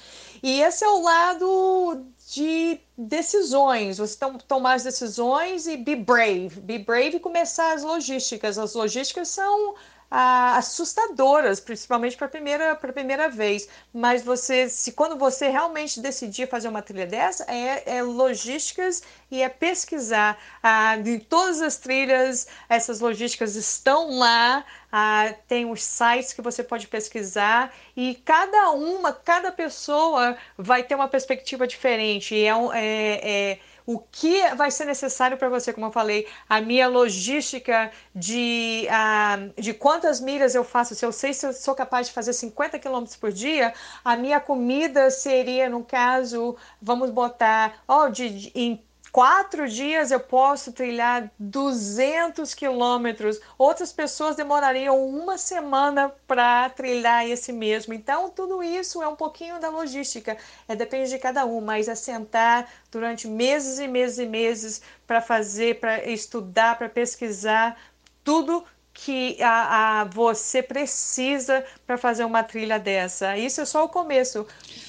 E 0.42 0.60
esse 0.62 0.84
é 0.84 0.88
o 0.88 1.02
lado 1.02 2.06
de 2.30 2.78
decisões, 2.96 3.96
você 3.96 4.18
tom, 4.18 4.36
tomar 4.36 4.74
as 4.74 4.82
decisões 4.82 5.66
e 5.66 5.76
be 5.76 5.96
brave, 5.96 6.60
be 6.60 6.78
brave 6.78 7.16
e 7.16 7.20
começar 7.20 7.72
as 7.72 7.82
logísticas. 7.82 8.58
As 8.58 8.74
logísticas 8.74 9.28
são 9.28 9.74
ah, 10.10 10.56
assustadoras, 10.56 11.60
principalmente 11.60 12.16
para 12.16 12.26
a 12.26 12.30
primeira, 12.30 12.74
primeira 12.74 13.28
vez. 13.28 13.68
Mas 13.92 14.22
você, 14.22 14.68
se 14.68 14.92
quando 14.92 15.16
você 15.16 15.48
realmente 15.48 16.00
decidir 16.00 16.48
fazer 16.48 16.68
uma 16.68 16.82
trilha 16.82 17.06
dessa, 17.06 17.44
é, 17.44 17.98
é 17.98 18.02
logísticas 18.02 19.02
e 19.30 19.42
é 19.42 19.48
pesquisar. 19.48 20.38
Ah, 20.62 20.96
de 20.96 21.18
todas 21.18 21.60
as 21.60 21.76
trilhas, 21.76 22.46
essas 22.68 23.00
logísticas 23.00 23.54
estão 23.56 24.18
lá. 24.18 24.64
Ah, 24.90 25.34
tem 25.46 25.70
os 25.70 25.82
sites 25.82 26.32
que 26.32 26.40
você 26.40 26.62
pode 26.64 26.86
pesquisar 26.88 27.74
e 27.94 28.14
cada 28.24 28.70
uma, 28.70 29.12
cada 29.12 29.52
pessoa 29.52 30.36
vai 30.56 30.82
ter 30.82 30.94
uma 30.94 31.08
perspectiva 31.08 31.66
diferente. 31.66 32.34
É, 32.34 32.48
é, 32.48 33.52
é 33.52 33.58
o 33.88 33.98
que 33.98 34.54
vai 34.54 34.70
ser 34.70 34.84
necessário 34.84 35.38
para 35.38 35.48
você, 35.48 35.72
como 35.72 35.86
eu 35.86 35.90
falei, 35.90 36.28
a 36.46 36.60
minha 36.60 36.86
logística 36.86 37.90
de, 38.14 38.86
uh, 38.86 39.58
de 39.58 39.72
quantas 39.72 40.20
milhas 40.20 40.54
eu 40.54 40.62
faço, 40.62 40.94
se 40.94 41.06
eu 41.06 41.10
sei 41.10 41.32
se 41.32 41.46
eu 41.46 41.54
sou 41.54 41.74
capaz 41.74 42.08
de 42.08 42.12
fazer 42.12 42.34
50 42.34 42.78
quilômetros 42.78 43.16
por 43.16 43.32
dia, 43.32 43.72
a 44.04 44.14
minha 44.14 44.38
comida 44.40 45.10
seria, 45.10 45.70
no 45.70 45.82
caso, 45.82 46.54
vamos 46.82 47.10
botar, 47.10 47.82
oh, 47.88 48.10
de, 48.10 48.28
de, 48.28 48.52
em 48.54 48.84
quatro 49.18 49.68
dias 49.68 50.12
eu 50.12 50.20
posso 50.20 50.70
trilhar 50.70 51.28
200 51.40 52.54
quilômetros. 52.54 53.40
Outras 53.58 53.92
pessoas 53.92 54.36
demorariam 54.36 55.04
uma 55.08 55.36
semana 55.36 56.12
para 56.24 56.70
trilhar 56.70 57.26
esse 57.26 57.52
mesmo. 57.52 57.92
Então, 57.92 58.30
tudo 58.30 58.62
isso 58.62 59.02
é 59.02 59.08
um 59.08 59.16
pouquinho 59.16 59.58
da 59.58 59.70
logística. 59.70 60.38
É, 60.68 60.76
depende 60.76 61.10
de 61.10 61.18
cada 61.18 61.44
um, 61.44 61.60
mas 61.60 61.88
é 61.88 61.96
sentar 61.96 62.72
durante 62.92 63.26
meses 63.26 63.80
e 63.80 63.88
meses 63.88 64.18
e 64.18 64.26
meses 64.26 64.82
para 65.04 65.20
fazer, 65.20 65.80
para 65.80 66.08
estudar, 66.08 66.78
para 66.78 66.88
pesquisar 66.88 67.76
tudo 68.22 68.62
que 68.94 69.42
a, 69.42 70.02
a 70.02 70.04
você 70.04 70.62
precisa 70.62 71.64
para 71.84 71.98
fazer 71.98 72.22
uma 72.22 72.44
trilha 72.44 72.78
dessa. 72.78 73.36
Isso 73.36 73.60
é 73.60 73.64
só 73.64 73.84
o 73.84 73.88
começo. 73.88 74.46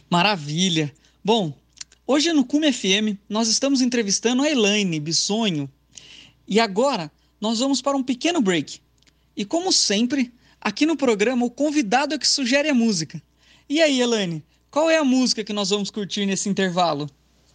Maravilha. 0.07 0.93
Bom, 1.25 1.51
Hoje 2.11 2.33
no 2.33 2.43
Cume 2.43 2.73
FM 2.73 3.19
nós 3.29 3.49
estamos 3.49 3.81
entrevistando 3.81 4.41
a 4.41 4.49
Elaine 4.49 4.99
Bissonho 4.99 5.69
e 6.47 6.59
agora 6.59 7.11
nós 7.39 7.59
vamos 7.59 7.83
para 7.83 7.95
um 7.95 8.01
pequeno 8.01 8.41
break. 8.41 8.81
E 9.37 9.45
como 9.45 9.71
sempre, 9.71 10.33
aqui 10.59 10.87
no 10.87 10.97
programa 10.97 11.45
o 11.45 11.51
convidado 11.51 12.15
é 12.15 12.17
que 12.17 12.27
sugere 12.27 12.67
a 12.67 12.73
música. 12.73 13.21
E 13.69 13.79
aí, 13.79 14.01
Elaine, 14.01 14.43
qual 14.71 14.89
é 14.89 14.97
a 14.97 15.03
música 15.03 15.43
que 15.43 15.53
nós 15.53 15.69
vamos 15.69 15.91
curtir 15.91 16.25
nesse 16.25 16.49
intervalo? 16.49 17.07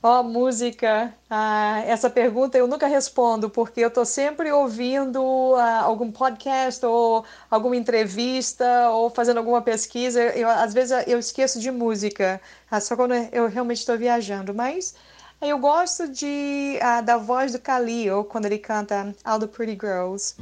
Ó, 0.06 0.20
oh, 0.20 0.22
música. 0.22 1.14
Ah, 1.30 1.82
essa 1.86 2.10
pergunta 2.10 2.58
eu 2.58 2.66
nunca 2.66 2.86
respondo, 2.86 3.48
porque 3.48 3.80
eu 3.80 3.88
estou 3.88 4.04
sempre 4.04 4.52
ouvindo 4.52 5.54
ah, 5.56 5.80
algum 5.80 6.12
podcast 6.12 6.84
ou 6.84 7.24
alguma 7.50 7.74
entrevista 7.74 8.90
ou 8.90 9.08
fazendo 9.08 9.38
alguma 9.38 9.62
pesquisa. 9.62 10.20
Eu, 10.22 10.46
às 10.50 10.74
vezes 10.74 11.08
eu 11.08 11.18
esqueço 11.18 11.58
de 11.58 11.70
música, 11.70 12.38
ah, 12.70 12.80
só 12.80 12.94
quando 12.96 13.14
eu 13.32 13.48
realmente 13.48 13.78
estou 13.78 13.96
viajando. 13.96 14.52
Mas 14.52 14.94
eu 15.40 15.56
gosto 15.58 16.06
de, 16.06 16.78
ah, 16.82 17.00
da 17.00 17.16
voz 17.16 17.52
do 17.52 17.58
Khalil 17.58 18.24
quando 18.24 18.44
ele 18.44 18.58
canta 18.58 19.14
All 19.24 19.40
the 19.40 19.46
Pretty 19.46 19.72
Girls. 19.80 20.36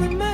wanna 0.00 0.33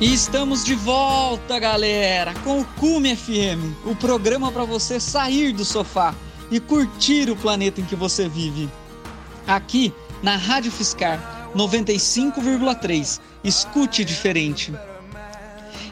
estamos 0.00 0.64
de 0.64 0.74
volta, 0.74 1.58
galera, 1.58 2.34
com 2.44 2.60
o 2.60 2.64
Cume 2.64 3.16
FM, 3.16 3.86
o 3.86 3.96
programa 3.96 4.52
para 4.52 4.64
você 4.64 5.00
sair 5.00 5.52
do 5.52 5.64
sofá 5.64 6.14
e 6.50 6.60
curtir 6.60 7.30
o 7.30 7.36
planeta 7.36 7.80
em 7.80 7.84
que 7.84 7.96
você 7.96 8.28
vive. 8.28 8.68
Aqui 9.46 9.92
na 10.22 10.36
Rádio 10.36 10.70
Fiscar 10.70 11.50
95,3. 11.54 13.20
Escute 13.42 14.04
diferente. 14.04 14.72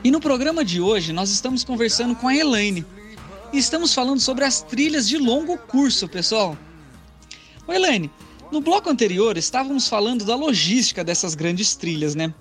E 0.03 0.11
no 0.11 0.21
programa 0.21 0.64
de 0.64 0.81
hoje 0.81 1.12
nós 1.12 1.31
estamos 1.31 1.64
conversando 1.64 2.14
com 2.14 2.29
a 2.29 2.37
Elaine. 2.37 2.85
E 3.53 3.59
estamos 3.59 3.95
falando 3.95 4.21
sobre 4.21 4.45
as 4.45 4.61
trilhas 4.61 5.09
de 5.09 5.17
longo 5.17 5.57
curso, 5.57 6.09
pessoal. 6.09 6.59
Ô 7.67 7.73
Elaine, 7.73 8.11
no 8.53 8.61
bloco 8.61 8.90
anterior 8.90 9.38
estávamos 9.38 9.88
falando 9.88 10.25
da 10.25 10.37
logística 10.37 11.03
dessas 11.03 11.35
grandes 11.35 11.75
trilhas, 11.75 12.14
né? 12.14 12.35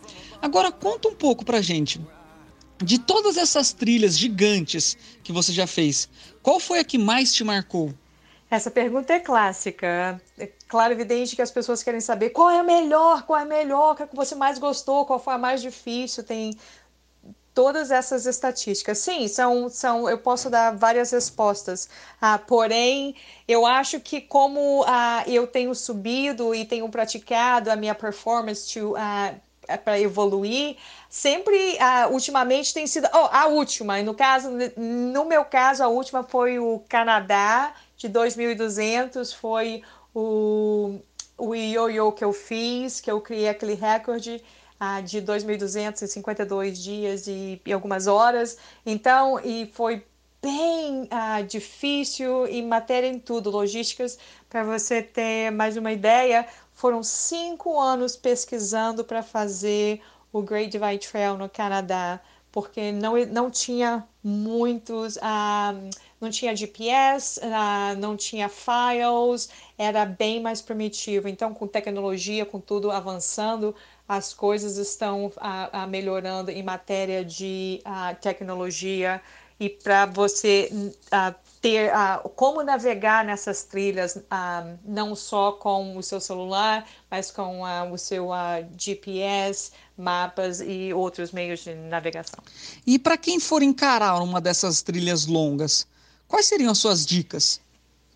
Agora 0.44 0.74
conta 0.74 1.08
um 1.08 1.16
pouco 1.16 1.46
pra 1.46 1.62
gente. 1.62 2.06
De 2.84 3.00
todas 3.00 3.38
essas 3.38 3.72
trilhas 3.72 4.18
gigantes 4.18 4.98
que 5.24 5.32
você 5.32 5.54
já 5.54 5.66
fez, 5.66 6.10
qual 6.42 6.60
foi 6.60 6.80
a 6.80 6.84
que 6.84 6.98
mais 6.98 7.34
te 7.34 7.46
marcou? 7.46 7.94
Essa 8.52 8.70
pergunta 8.70 9.14
é 9.14 9.22
clássica. 9.22 10.22
É 10.38 10.48
claro, 10.68 10.92
evidente 10.92 11.34
que 11.34 11.42
as 11.42 11.50
pessoas 11.50 11.82
querem 11.82 12.02
saber 12.02 12.32
qual 12.32 12.50
é 12.50 12.60
a 12.60 12.64
melhor, 12.64 13.24
qual 13.24 13.40
é 13.40 13.44
a 13.44 13.46
melhor, 13.46 13.96
qual 13.96 14.06
é 14.06 14.10
que 14.10 14.16
você 14.18 14.36
mais 14.36 14.60
gostou, 14.60 15.06
qual 15.06 15.18
foi 15.18 15.36
a 15.36 15.38
mais 15.38 15.62
difícil. 15.62 16.26
Tem 16.26 16.58
todas 17.54 17.90
essas 17.90 18.26
estatísticas. 18.26 18.98
Sim, 18.98 19.30
são, 19.30 19.70
são 19.70 20.10
eu 20.10 20.18
posso 20.18 20.50
dar 20.50 20.76
várias 20.76 21.12
respostas. 21.12 21.88
Ah, 22.20 22.38
porém, 22.38 23.16
eu 23.48 23.66
acho 23.66 23.98
que 24.02 24.20
como 24.20 24.84
ah, 24.88 25.24
eu 25.26 25.48
tenho 25.48 25.74
subido 25.74 26.54
e 26.54 26.66
tenho 26.66 26.90
praticado 26.90 27.72
a 27.72 27.78
minha 27.78 27.96
performance 27.96 28.74
to, 28.74 28.94
ah, 28.98 29.36
para 29.84 30.00
evoluir, 30.00 30.78
sempre, 31.10 31.56
uh, 31.74 32.12
ultimamente 32.12 32.74
tem 32.74 32.88
sido, 32.88 33.08
oh, 33.14 33.30
a 33.32 33.48
última, 33.48 34.02
no 34.02 34.14
caso, 34.14 34.50
no 34.78 35.26
meu 35.26 35.46
caso, 35.46 35.84
a 35.84 35.88
última 35.88 36.24
foi 36.24 36.60
o 36.60 36.84
Canadá, 36.90 37.74
de 37.98 38.10
2.200, 38.10 39.34
foi 39.34 39.82
o, 40.14 41.00
o 41.38 41.56
ioiô 41.56 42.12
que 42.12 42.24
eu 42.24 42.34
fiz, 42.34 43.00
que 43.00 43.10
eu 43.10 43.22
criei 43.22 43.50
aquele 43.50 43.74
recorde 43.74 44.44
uh, 44.82 45.02
de 45.04 45.22
2.252 45.22 46.72
dias 46.74 47.28
e, 47.28 47.62
e, 47.66 47.74
algumas 47.74 48.08
horas, 48.08 48.58
então, 48.86 49.40
e 49.40 49.72
foi 49.74 50.04
bem 50.42 51.04
uh, 51.04 51.44
difícil 51.48 52.46
em 52.48 52.68
matéria 52.68 53.08
em 53.08 53.18
tudo, 53.18 53.50
logísticas, 53.50 54.20
para 54.50 54.62
você 54.64 55.02
ter 55.02 55.52
mais 55.52 55.78
uma 55.78 55.94
ideia, 55.94 56.46
foram 56.84 57.02
cinco 57.02 57.80
anos 57.80 58.18
pesquisando 58.18 59.06
para 59.06 59.24
fazer 59.24 60.02
o 60.34 60.42
Great 60.42 60.70
Divide 60.70 61.08
Trail 61.08 61.38
no 61.38 61.48
Canadá, 61.48 62.20
porque 62.52 62.92
não, 62.92 63.14
não 63.28 63.50
tinha 63.50 64.06
muitos, 64.22 65.18
ah, 65.22 65.74
não 66.20 66.30
tinha 66.30 66.54
GPS, 66.54 67.40
ah, 67.42 67.96
não 67.98 68.18
tinha 68.18 68.50
files, 68.50 69.48
era 69.78 70.06
bem 70.06 70.42
mais 70.42 70.62
primitivo. 70.62 71.30
Então, 71.30 71.54
com 71.54 71.66
tecnologia, 71.68 72.46
com 72.46 72.60
tudo 72.60 72.92
avançando, 72.92 73.74
as 74.06 74.34
coisas 74.34 74.76
estão 74.76 75.32
ah, 75.38 75.88
melhorando 75.88 76.52
em 76.52 76.62
matéria 76.62 77.24
de 77.24 77.82
tecnologia 78.20 79.22
e 79.58 79.70
para 79.70 80.06
você 80.06 80.70
ter 81.64 81.90
uh, 81.94 82.28
como 82.28 82.62
navegar 82.62 83.24
nessas 83.24 83.64
trilhas, 83.64 84.18
uh, 84.18 84.78
não 84.84 85.16
só 85.16 85.54
com 85.54 85.96
o 85.96 86.04
seu 86.04 86.20
celular, 86.20 86.86
mas 87.10 87.32
com 87.32 87.62
uh, 87.62 87.90
o 87.90 87.98
seu 87.98 88.32
GPS, 88.78 89.72
mapas 89.98 90.60
e 90.60 90.94
outros 90.94 91.32
meios 91.32 91.64
de 91.64 91.74
navegação. 91.74 92.44
E 92.86 93.00
para 93.00 93.16
quem 93.16 93.40
for 93.40 93.64
encarar 93.64 94.22
uma 94.22 94.42
dessas 94.42 94.82
trilhas 94.82 95.26
longas, 95.26 95.88
quais 96.28 96.48
seriam 96.48 96.74
as 96.74 96.80
suas 96.80 97.06
dicas? 97.06 97.62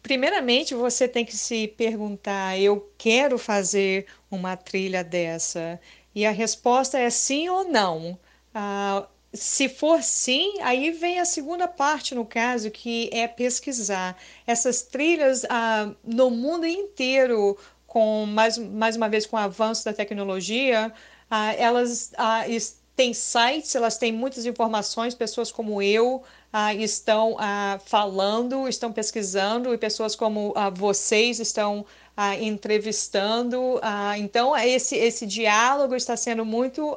Primeiramente, 0.03 0.75
você 0.75 1.07
tem 1.07 1.23
que 1.23 1.35
se 1.35 1.69
perguntar: 1.69 2.59
eu 2.59 2.91
quero 2.97 3.37
fazer 3.37 4.07
uma 4.29 4.57
trilha 4.57 5.05
dessa? 5.05 5.79
E 6.13 6.25
a 6.25 6.31
resposta 6.31 6.99
é 6.99 7.09
sim 7.09 7.47
ou 7.47 7.63
não. 7.63 8.19
Uh, 8.53 9.07
se 9.33 9.69
for 9.69 10.01
sim, 10.01 10.53
aí 10.61 10.91
vem 10.91 11.19
a 11.19 11.25
segunda 11.25 11.67
parte, 11.67 12.15
no 12.15 12.25
caso, 12.25 12.71
que 12.71 13.09
é 13.13 13.27
pesquisar. 13.27 14.17
Essas 14.45 14.81
trilhas 14.81 15.45
ah, 15.49 15.91
no 16.03 16.29
mundo 16.29 16.65
inteiro, 16.65 17.57
com 17.85 18.25
mais, 18.25 18.57
mais 18.57 18.95
uma 18.95 19.09
vez 19.09 19.25
com 19.25 19.35
o 19.35 19.39
avanço 19.39 19.85
da 19.85 19.93
tecnologia, 19.93 20.93
ah, 21.29 21.53
elas 21.53 22.11
ah, 22.17 22.45
têm 22.95 23.13
sites, 23.13 23.75
elas 23.75 23.97
têm 23.97 24.11
muitas 24.11 24.45
informações, 24.45 25.13
pessoas 25.13 25.51
como 25.51 25.81
eu 25.81 26.23
ah, 26.51 26.73
estão 26.73 27.35
ah, 27.39 27.79
falando, 27.85 28.67
estão 28.67 28.91
pesquisando, 28.91 29.73
e 29.73 29.77
pessoas 29.77 30.15
como 30.15 30.53
ah, 30.55 30.69
vocês 30.69 31.39
estão 31.39 31.85
entrevistando. 32.41 33.79
então, 34.17 34.57
esse, 34.57 34.95
esse 34.95 35.23
diálogo 35.27 35.93
está 35.93 36.17
sendo 36.17 36.43
muito 36.43 36.95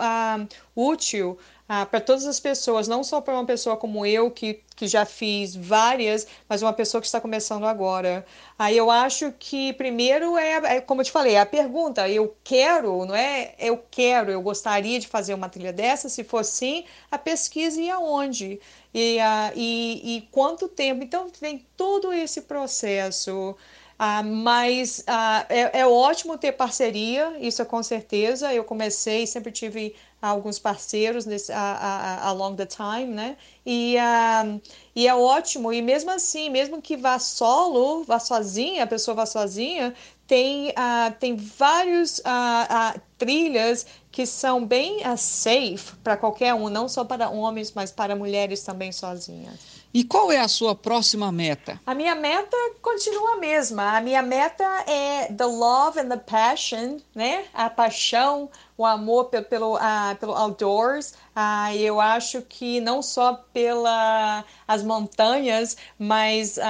útil 0.75 1.37
ah, 1.73 1.87
para 1.87 2.01
todas 2.01 2.27
as 2.27 2.41
pessoas, 2.41 2.89
não 2.89 3.05
só 3.05 3.21
para 3.21 3.33
uma 3.33 3.47
pessoa 3.47 3.77
como 3.77 4.05
eu, 4.05 4.29
que, 4.29 4.61
que 4.75 4.89
já 4.89 5.05
fiz 5.05 5.55
várias, 5.55 6.27
mas 6.49 6.63
uma 6.63 6.73
pessoa 6.73 7.01
que 7.01 7.07
está 7.07 7.21
começando 7.21 7.65
agora. 7.65 8.27
Aí 8.59 8.77
eu 8.77 8.91
acho 8.91 9.31
que 9.39 9.73
primeiro 9.75 10.37
é, 10.37 10.79
é, 10.79 10.81
como 10.81 11.01
eu 11.01 11.05
te 11.05 11.13
falei, 11.13 11.35
é 11.35 11.41
a 11.41 11.47
pergunta, 11.47 12.09
eu 12.09 12.37
quero, 12.43 13.07
não 13.07 13.15
é? 13.15 13.55
Eu 13.57 13.81
quero, 13.89 14.33
eu 14.33 14.43
gostaria 14.43 14.99
de 14.99 15.07
fazer 15.07 15.33
uma 15.33 15.49
trilha 15.49 15.73
dessa, 15.73 16.09
se 16.09 16.25
for 16.25 16.45
sim, 16.45 16.85
a 17.09 17.17
pesquisa 17.17 17.81
e 17.81 17.89
aonde? 17.89 18.59
E, 18.93 19.19
uh, 19.19 19.53
e, 19.55 20.17
e 20.17 20.29
quanto 20.33 20.67
tempo? 20.67 21.05
Então 21.05 21.29
vem 21.41 21.65
todo 21.77 22.13
esse 22.13 22.41
processo. 22.43 23.57
Ah, 24.03 24.23
mas 24.23 25.05
ah, 25.07 25.45
é, 25.51 25.81
é, 25.81 25.87
ótimo 25.87 26.39
ter 26.39 26.53
parceria, 26.53 27.37
isso 27.39 27.61
é 27.61 27.67
com 27.67 27.83
certeza. 27.83 28.53
Eu 28.53 28.65
comecei, 28.65 29.27
sempre 29.27 29.53
tive 29.53 29.95
alguns 30.21 30.59
parceiros 30.59 31.25
nesse, 31.25 31.53
a, 31.53 31.59
a, 31.59 32.29
along 32.29 32.57
the 32.57 32.67
time, 32.67 33.07
né? 33.07 33.37
E, 33.65 33.97
uh, 33.97 34.61
e 34.95 35.07
é 35.07 35.15
ótimo, 35.15 35.73
e 35.73 35.81
mesmo 35.81 36.11
assim, 36.11 36.51
mesmo 36.51 36.83
que 36.83 36.97
vá 36.97 37.19
solo, 37.19 38.05
vá 38.05 38.19
sozinha, 38.19 38.85
a 38.85 38.87
pessoa 38.87 39.15
vá 39.15 39.27
sozinha, 39.27 39.95
tem, 40.27 40.69
uh, 40.71 41.13
tem 41.19 41.37
vários 41.37 42.19
uh, 42.19 43.01
trilhas 43.19 43.87
que 44.13 44.27
são 44.27 44.65
bem 44.65 45.01
safe 45.17 45.97
para 46.03 46.17
qualquer 46.17 46.55
um, 46.55 46.69
não 46.69 46.89
só 46.89 47.05
para 47.05 47.31
homens, 47.31 47.73
mas 47.75 47.91
para 47.91 48.15
mulheres 48.15 48.63
também 48.63 48.93
sozinhas. 48.93 49.81
E 49.93 50.05
qual 50.05 50.31
é 50.31 50.39
a 50.39 50.47
sua 50.47 50.73
próxima 50.73 51.33
meta? 51.33 51.81
A 51.85 51.95
minha 51.95 52.15
meta 52.15 52.57
continua 52.81 53.33
a 53.35 53.37
mesma. 53.39 53.97
A 53.97 54.01
minha 54.01 54.23
meta 54.23 54.65
é 54.87 55.33
the 55.33 55.45
love 55.45 55.99
and 55.99 56.09
the 56.09 56.17
passion, 56.17 56.99
né? 57.13 57.45
A 57.53 57.69
paixão, 57.69 58.49
o 58.81 58.87
amor 58.87 59.27
pelo, 59.27 59.45
pelo, 59.45 59.77
uh, 59.77 60.17
pelo 60.19 60.33
outdoors. 60.33 61.13
Uh, 61.37 61.77
eu 61.77 62.01
acho 62.01 62.41
que 62.41 62.81
não 62.81 63.03
só 63.03 63.35
pelas 63.53 64.43
as 64.67 64.83
montanhas, 64.83 65.77
mas 65.99 66.57
uh, 66.57 66.63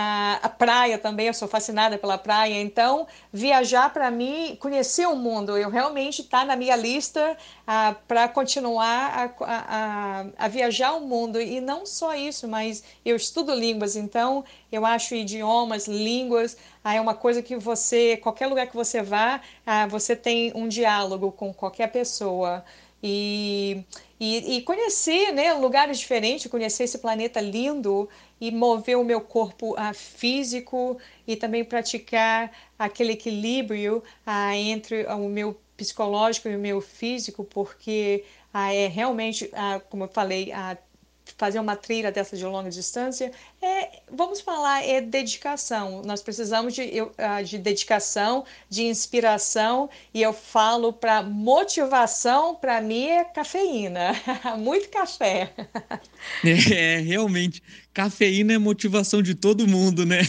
a 0.42 0.48
praia 0.48 0.98
também. 0.98 1.28
Eu 1.28 1.34
sou 1.34 1.46
fascinada 1.46 1.96
pela 1.96 2.18
praia. 2.18 2.60
Então, 2.60 3.06
viajar 3.32 3.92
para 3.92 4.10
mim, 4.10 4.56
conhecer 4.60 5.06
o 5.06 5.14
mundo, 5.14 5.56
eu 5.56 5.70
realmente 5.70 6.22
está 6.22 6.44
na 6.44 6.56
minha 6.56 6.74
lista 6.74 7.36
para 8.08 8.26
continuar 8.28 9.32
a, 9.40 9.44
a, 9.44 10.26
a, 10.36 10.48
viajar 10.48 10.94
o 10.94 11.00
mundo. 11.00 11.40
E 11.40 11.60
não 11.60 11.86
só 11.86 12.12
isso, 12.14 12.48
mas 12.48 12.82
eu 13.04 13.14
estudo 13.14 13.54
línguas. 13.54 13.94
Então, 13.94 14.44
eu 14.70 14.86
acho 14.86 15.14
idiomas, 15.14 15.86
línguas, 15.86 16.56
é 16.84 17.00
uma 17.00 17.14
coisa 17.14 17.42
que 17.42 17.56
você, 17.56 18.16
qualquer 18.16 18.46
lugar 18.46 18.66
que 18.66 18.76
você 18.76 19.02
vá, 19.02 19.40
ah, 19.66 19.86
você 19.86 20.14
tem 20.16 20.52
um 20.54 20.68
diálogo 20.68 21.32
com 21.32 21.52
qualquer 21.52 21.90
pessoa. 21.90 22.64
E, 23.02 23.82
e, 24.18 24.56
e, 24.56 24.62
conhecer 24.62 25.32
né, 25.32 25.54
lugares 25.54 25.98
diferentes, 25.98 26.50
conhecer 26.50 26.84
esse 26.84 26.98
planeta 26.98 27.40
lindo 27.40 28.08
e 28.38 28.50
mover 28.50 28.98
o 28.98 29.04
meu 29.04 29.20
corpo 29.22 29.74
ah, 29.78 29.94
físico 29.94 30.98
e 31.26 31.34
também 31.34 31.64
praticar 31.64 32.52
aquele 32.78 33.12
equilíbrio 33.12 34.02
ah, 34.26 34.54
entre 34.54 35.06
o 35.06 35.28
meu 35.28 35.58
psicológico 35.76 36.48
e 36.48 36.56
o 36.56 36.58
meu 36.58 36.80
físico, 36.82 37.42
porque 37.42 38.24
ah, 38.52 38.72
é 38.74 38.86
realmente, 38.86 39.50
ah, 39.54 39.80
como 39.88 40.04
eu 40.04 40.08
falei, 40.08 40.52
ah, 40.52 40.76
fazer 41.36 41.58
uma 41.58 41.76
trilha 41.76 42.10
dessa 42.10 42.36
de 42.36 42.44
longa 42.44 42.70
distância 42.70 43.32
é, 43.62 44.00
vamos 44.10 44.40
falar, 44.40 44.82
é 44.82 45.02
dedicação. 45.02 46.02
Nós 46.02 46.22
precisamos 46.22 46.74
de, 46.74 46.90
ah, 47.18 47.42
de 47.42 47.58
dedicação, 47.58 48.44
de 48.70 48.84
inspiração, 48.84 49.90
e 50.14 50.22
eu 50.22 50.32
falo 50.32 50.94
para 50.94 51.22
motivação, 51.22 52.54
para 52.54 52.80
mim 52.80 53.04
é 53.04 53.24
cafeína, 53.24 54.12
muito 54.58 54.88
café. 54.88 55.52
É, 56.44 56.98
realmente, 56.98 57.62
cafeína 57.94 58.52
é 58.52 58.58
motivação 58.58 59.22
de 59.22 59.34
todo 59.34 59.66
mundo, 59.66 60.04
né? 60.04 60.20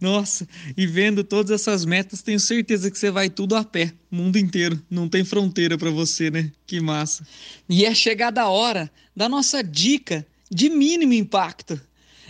Nossa, 0.00 0.46
e 0.76 0.86
vendo 0.86 1.24
todas 1.24 1.50
essas 1.50 1.84
metas, 1.84 2.22
tenho 2.22 2.38
certeza 2.38 2.90
que 2.90 2.98
você 2.98 3.10
vai 3.10 3.30
tudo 3.30 3.56
a 3.56 3.64
pé, 3.64 3.92
mundo 4.10 4.38
inteiro, 4.38 4.80
não 4.90 5.08
tem 5.08 5.24
fronteira 5.24 5.78
para 5.78 5.90
você, 5.90 6.30
né? 6.30 6.52
Que 6.66 6.78
massa. 6.78 7.26
E 7.68 7.84
é 7.84 7.94
chegada 7.94 8.42
a 8.42 8.48
hora 8.48 8.90
da 9.16 9.28
nossa 9.28 9.62
dica 9.62 10.26
de 10.50 10.68
mínimo 10.68 11.12
impacto. 11.12 11.80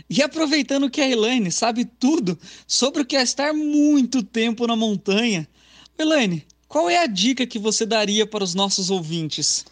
E 0.09 0.23
aproveitando 0.23 0.91
que 0.91 1.01
a 1.01 1.09
Elaine 1.09 1.51
sabe 1.53 1.85
tudo 1.85 2.39
sobre 2.67 3.03
o 3.03 3.07
que 3.07 3.17
é 3.17 3.23
estar 3.23 3.53
muito 3.53 4.23
tempo 4.23 4.67
na 4.67 4.77
montanha, 4.77 5.49
Elaine, 5.99 6.47
qual 6.67 6.89
é 6.89 6.99
a 6.99 7.07
dica 7.07 7.47
que 7.47 7.59
você 7.59 7.85
daria 7.85 8.27
para 8.27 8.45
os 8.45 8.55
nossos 8.55 8.91
ouvintes? 8.91 9.65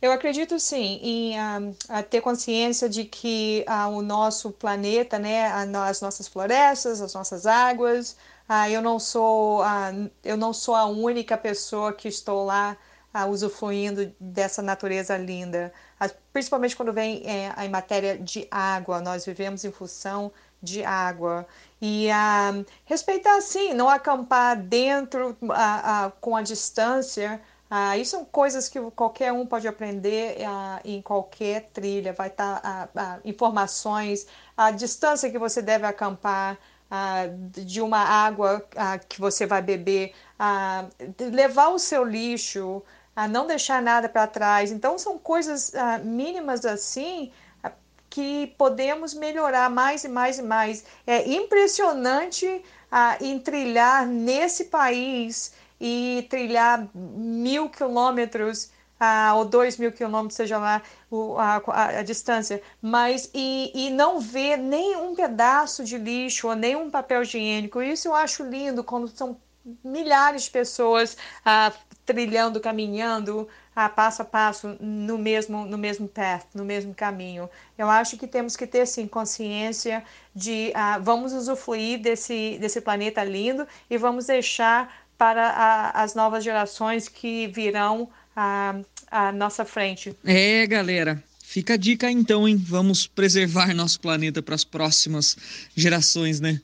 Eu 0.00 0.12
acredito 0.12 0.58
sim 0.60 1.00
em 1.02 1.34
uh, 1.38 2.02
ter 2.08 2.20
consciência 2.20 2.88
de 2.88 3.04
que 3.04 3.64
uh, 3.68 3.90
o 3.90 4.02
nosso 4.02 4.50
planeta, 4.50 5.18
né, 5.18 5.46
as 5.88 6.00
nossas 6.00 6.28
florestas, 6.28 7.00
as 7.00 7.14
nossas 7.14 7.46
águas, 7.46 8.16
uh, 8.48 8.68
eu 8.70 8.82
não 8.82 8.98
sou 8.98 9.62
eu 10.22 10.36
não 10.36 10.52
sou 10.52 10.74
a 10.74 10.84
única 10.86 11.36
pessoa 11.36 11.92
que 11.92 12.08
estou 12.08 12.44
lá 12.44 12.76
usufruindo 13.24 14.12
dessa 14.20 14.60
natureza 14.60 15.16
linda 15.16 15.72
principalmente 16.36 16.76
quando 16.76 16.92
vem 16.92 17.22
é, 17.24 17.64
em 17.64 17.68
matéria 17.70 18.18
de 18.18 18.46
água, 18.50 19.00
nós 19.00 19.24
vivemos 19.24 19.64
em 19.64 19.72
função 19.72 20.30
de 20.62 20.84
água. 20.84 21.46
E 21.80 22.08
uh, 22.10 22.66
respeitar, 22.84 23.40
sim, 23.40 23.72
não 23.72 23.88
acampar 23.88 24.60
dentro 24.60 25.30
uh, 25.40 25.46
uh, 25.46 26.12
com 26.20 26.36
a 26.36 26.42
distância. 26.42 27.40
Uh, 27.70 27.98
isso 27.98 28.10
são 28.10 28.24
coisas 28.26 28.68
que 28.68 28.78
qualquer 28.90 29.32
um 29.32 29.46
pode 29.46 29.66
aprender 29.66 30.36
em 30.84 31.00
qualquer 31.00 31.70
trilha. 31.72 32.12
Vai 32.12 32.28
estar 32.28 32.88
tá, 32.92 33.18
informações, 33.24 34.26
a 34.54 34.70
distância 34.70 35.30
que 35.30 35.38
você 35.38 35.62
deve 35.62 35.86
acampar, 35.86 36.58
de 37.50 37.80
uma 37.80 37.98
água 37.98 38.64
que 39.08 39.20
você 39.20 39.44
vai 39.44 39.60
beber, 39.60 40.14
levar 41.18 41.70
o 41.70 41.78
seu 41.80 42.04
lixo, 42.04 42.82
a 43.16 43.26
não 43.26 43.46
deixar 43.46 43.80
nada 43.80 44.08
para 44.08 44.26
trás. 44.26 44.70
Então, 44.70 44.98
são 44.98 45.18
coisas 45.18 45.74
ah, 45.74 45.98
mínimas 45.98 46.66
assim 46.66 47.32
ah, 47.62 47.72
que 48.10 48.54
podemos 48.58 49.14
melhorar 49.14 49.70
mais 49.70 50.04
e 50.04 50.08
mais 50.08 50.38
e 50.38 50.42
mais. 50.42 50.84
É 51.06 51.26
impressionante 51.26 52.62
ah, 52.92 53.16
em 53.20 53.38
trilhar 53.38 54.06
nesse 54.06 54.66
país 54.66 55.54
e 55.80 56.26
trilhar 56.28 56.88
mil 56.94 57.70
quilômetros 57.70 58.70
ah, 58.98 59.34
ou 59.36 59.44
dois 59.44 59.76
mil 59.76 59.92
quilômetros, 59.92 60.36
seja 60.36 60.58
lá 60.58 60.82
o, 61.10 61.36
a, 61.38 61.62
a, 61.66 61.98
a, 61.98 62.02
distância, 62.02 62.62
mas 62.80 63.30
e, 63.34 63.70
e 63.74 63.90
não 63.90 64.20
ver 64.20 64.56
nem 64.56 64.96
um 64.96 65.14
pedaço 65.14 65.84
de 65.84 65.98
lixo 65.98 66.48
ou 66.48 66.54
nem 66.54 66.76
um 66.76 66.90
papel 66.90 67.22
higiênico. 67.22 67.82
Isso 67.82 68.08
eu 68.08 68.14
acho 68.14 68.44
lindo 68.44 68.82
quando 68.82 69.08
são 69.08 69.38
milhares 69.84 70.44
de 70.44 70.50
pessoas 70.50 71.16
ah, 71.44 71.72
trilhando, 72.06 72.60
caminhando 72.60 73.48
a 73.74 73.88
passo 73.88 74.22
a 74.22 74.24
passo 74.24 74.76
no 74.80 75.18
mesmo 75.18 75.66
no 75.66 75.76
mesmo 75.76 76.08
path, 76.08 76.46
no 76.54 76.64
mesmo 76.64 76.94
caminho. 76.94 77.50
Eu 77.76 77.90
acho 77.90 78.16
que 78.16 78.26
temos 78.26 78.56
que 78.56 78.66
ter 78.66 78.86
sim 78.86 79.06
consciência 79.06 80.02
de 80.34 80.72
uh, 80.74 81.02
vamos 81.02 81.32
usufruir 81.32 82.00
desse 82.00 82.56
desse 82.58 82.80
planeta 82.80 83.24
lindo 83.24 83.66
e 83.90 83.98
vamos 83.98 84.26
deixar 84.26 85.04
para 85.18 85.48
a, 85.48 86.02
as 86.02 86.14
novas 86.14 86.44
gerações 86.44 87.08
que 87.08 87.48
virão 87.48 88.08
à, 88.34 88.76
à 89.10 89.32
nossa 89.32 89.64
frente. 89.64 90.14
É, 90.24 90.66
galera. 90.66 91.22
Fica 91.42 91.74
a 91.74 91.76
dica 91.76 92.10
então, 92.10 92.46
hein? 92.46 92.56
Vamos 92.56 93.06
preservar 93.06 93.72
nosso 93.74 94.00
planeta 94.00 94.42
para 94.42 94.54
as 94.54 94.64
próximas 94.64 95.36
gerações, 95.74 96.40
né? 96.40 96.60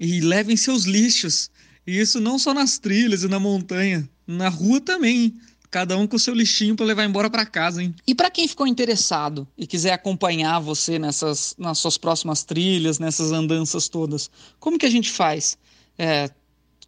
E 0.00 0.20
levem 0.20 0.56
seus 0.56 0.84
lixos. 0.84 1.50
E 1.86 2.00
isso 2.00 2.20
não 2.20 2.38
só 2.38 2.54
nas 2.54 2.78
trilhas 2.78 3.22
e 3.22 3.28
na 3.28 3.38
montanha, 3.38 4.08
na 4.32 4.48
rua 4.48 4.80
também. 4.80 5.34
Cada 5.70 5.96
um 5.96 6.06
com 6.06 6.16
o 6.16 6.18
seu 6.18 6.34
lixinho 6.34 6.76
para 6.76 6.84
levar 6.84 7.04
embora 7.04 7.30
para 7.30 7.46
casa, 7.46 7.82
hein? 7.82 7.94
E 8.06 8.14
para 8.14 8.30
quem 8.30 8.46
ficou 8.46 8.66
interessado 8.66 9.48
e 9.56 9.66
quiser 9.66 9.92
acompanhar 9.92 10.58
você 10.60 10.98
nessas 10.98 11.54
nas 11.56 11.78
suas 11.78 11.96
próximas 11.96 12.44
trilhas, 12.44 12.98
nessas 12.98 13.32
andanças 13.32 13.88
todas, 13.88 14.30
como 14.60 14.78
que 14.78 14.84
a 14.84 14.90
gente 14.90 15.10
faz? 15.10 15.56
É, 15.98 16.30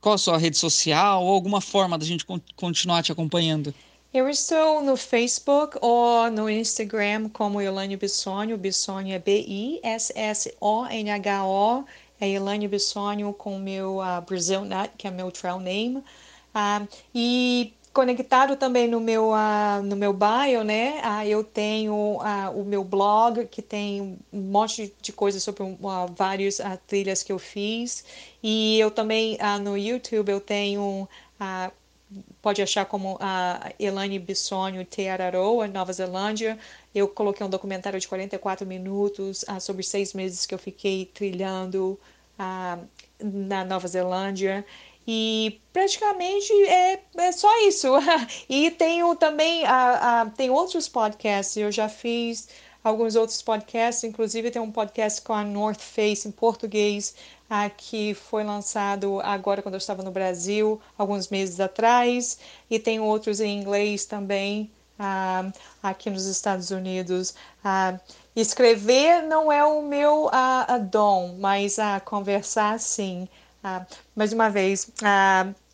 qual 0.04 0.16
a 0.16 0.18
sua 0.18 0.36
rede 0.36 0.58
social 0.58 1.24
ou 1.24 1.32
alguma 1.32 1.62
forma 1.62 1.96
da 1.96 2.04
gente 2.04 2.26
continuar 2.54 3.02
te 3.02 3.10
acompanhando? 3.10 3.72
Eu 4.12 4.28
estou 4.28 4.80
no 4.80 4.96
Facebook 4.96 5.78
ou 5.80 6.30
no 6.30 6.48
Instagram 6.48 7.30
como 7.30 7.60
Elaine 7.60 7.96
Bissonio. 7.96 8.58
Bissonio 8.58 9.14
é 9.14 9.18
B-I-S-S-O-N-H-O. 9.18 9.84
É 12.20 12.28
Elaine 12.28 12.68
Bissonio 12.68 13.32
com 13.32 13.56
o 13.56 13.58
meu 13.58 13.98
uh, 13.98 14.20
Brazil 14.24 14.64
Nut, 14.64 14.90
que 14.96 15.08
é 15.08 15.10
meu 15.10 15.32
trail 15.32 15.58
name. 15.58 16.04
Ah, 16.54 16.86
e 17.14 17.74
conectado 17.94 18.56
também 18.56 18.88
no 18.88 19.00
meu, 19.00 19.30
uh, 19.30 19.80
no 19.84 19.94
meu 19.94 20.12
bio, 20.12 20.64
né? 20.64 21.00
Uh, 21.00 21.26
eu 21.26 21.44
tenho 21.44 21.94
uh, 21.94 22.50
o 22.52 22.64
meu 22.64 22.82
blog 22.82 23.46
que 23.46 23.62
tem 23.62 24.18
um 24.32 24.40
monte 24.40 24.92
de 25.00 25.12
coisas 25.12 25.42
sobre 25.42 25.62
uh, 25.62 25.76
várias 26.14 26.60
trilhas 26.88 27.22
que 27.22 27.32
eu 27.32 27.38
fiz. 27.38 28.04
E 28.42 28.78
eu 28.80 28.90
também 28.90 29.38
no 29.62 29.78
YouTube 29.78 30.30
eu 30.30 30.40
tenho 30.40 31.08
pode 32.42 32.62
achar 32.62 32.84
como 32.84 33.16
a 33.20 33.72
Elane 33.78 34.18
Bissonio 34.18 34.84
Teararoa, 34.84 35.66
Nova 35.66 35.92
Zelândia. 35.92 36.58
Eu 36.94 37.08
coloquei 37.08 37.46
um 37.46 37.50
documentário 37.50 37.98
de 37.98 38.06
44 38.06 38.66
minutos 38.66 39.44
sobre 39.60 39.82
seis 39.82 40.12
meses 40.12 40.46
que 40.46 40.54
eu 40.54 40.58
fiquei 40.58 41.06
trilhando 41.06 41.98
na 43.18 43.64
Nova 43.64 43.88
Zelândia. 43.88 44.64
E 45.06 45.60
praticamente 45.72 46.52
é, 46.66 47.02
é 47.16 47.32
só 47.32 47.48
isso. 47.68 47.88
e 48.48 48.70
tenho 48.70 49.14
também 49.16 49.64
a, 49.66 50.22
a, 50.22 50.26
tem 50.30 50.50
outros 50.50 50.88
podcasts. 50.88 51.56
Eu 51.56 51.70
já 51.70 51.88
fiz 51.88 52.48
alguns 52.82 53.16
outros 53.16 53.40
podcasts, 53.42 54.04
inclusive 54.04 54.50
tem 54.50 54.60
um 54.60 54.70
podcast 54.70 55.22
com 55.22 55.32
a 55.32 55.42
North 55.42 55.80
Face 55.80 56.28
em 56.28 56.30
português, 56.30 57.14
a, 57.48 57.70
que 57.70 58.14
foi 58.14 58.44
lançado 58.44 59.20
agora 59.20 59.62
quando 59.62 59.74
eu 59.74 59.78
estava 59.78 60.02
no 60.02 60.10
Brasil, 60.10 60.80
alguns 60.98 61.28
meses 61.28 61.60
atrás, 61.60 62.38
e 62.70 62.78
tem 62.78 63.00
outros 63.00 63.40
em 63.40 63.58
inglês 63.58 64.04
também. 64.04 64.70
uh, 64.98 65.52
aqui 65.82 66.10
nos 66.10 66.26
Estados 66.26 66.70
Unidos. 66.70 67.34
Uh, 67.64 67.98
escrever 68.36 69.22
não 69.22 69.50
é 69.50 69.64
o 69.64 69.82
meu 69.82 70.26
uh, 70.26 70.78
dom, 70.90 71.36
mas 71.38 71.78
uh, 71.78 72.00
conversar 72.04 72.78
sim. 72.78 73.28
Uh, 73.64 73.86
mais 74.14 74.30
uma 74.30 74.50
vez, 74.50 74.90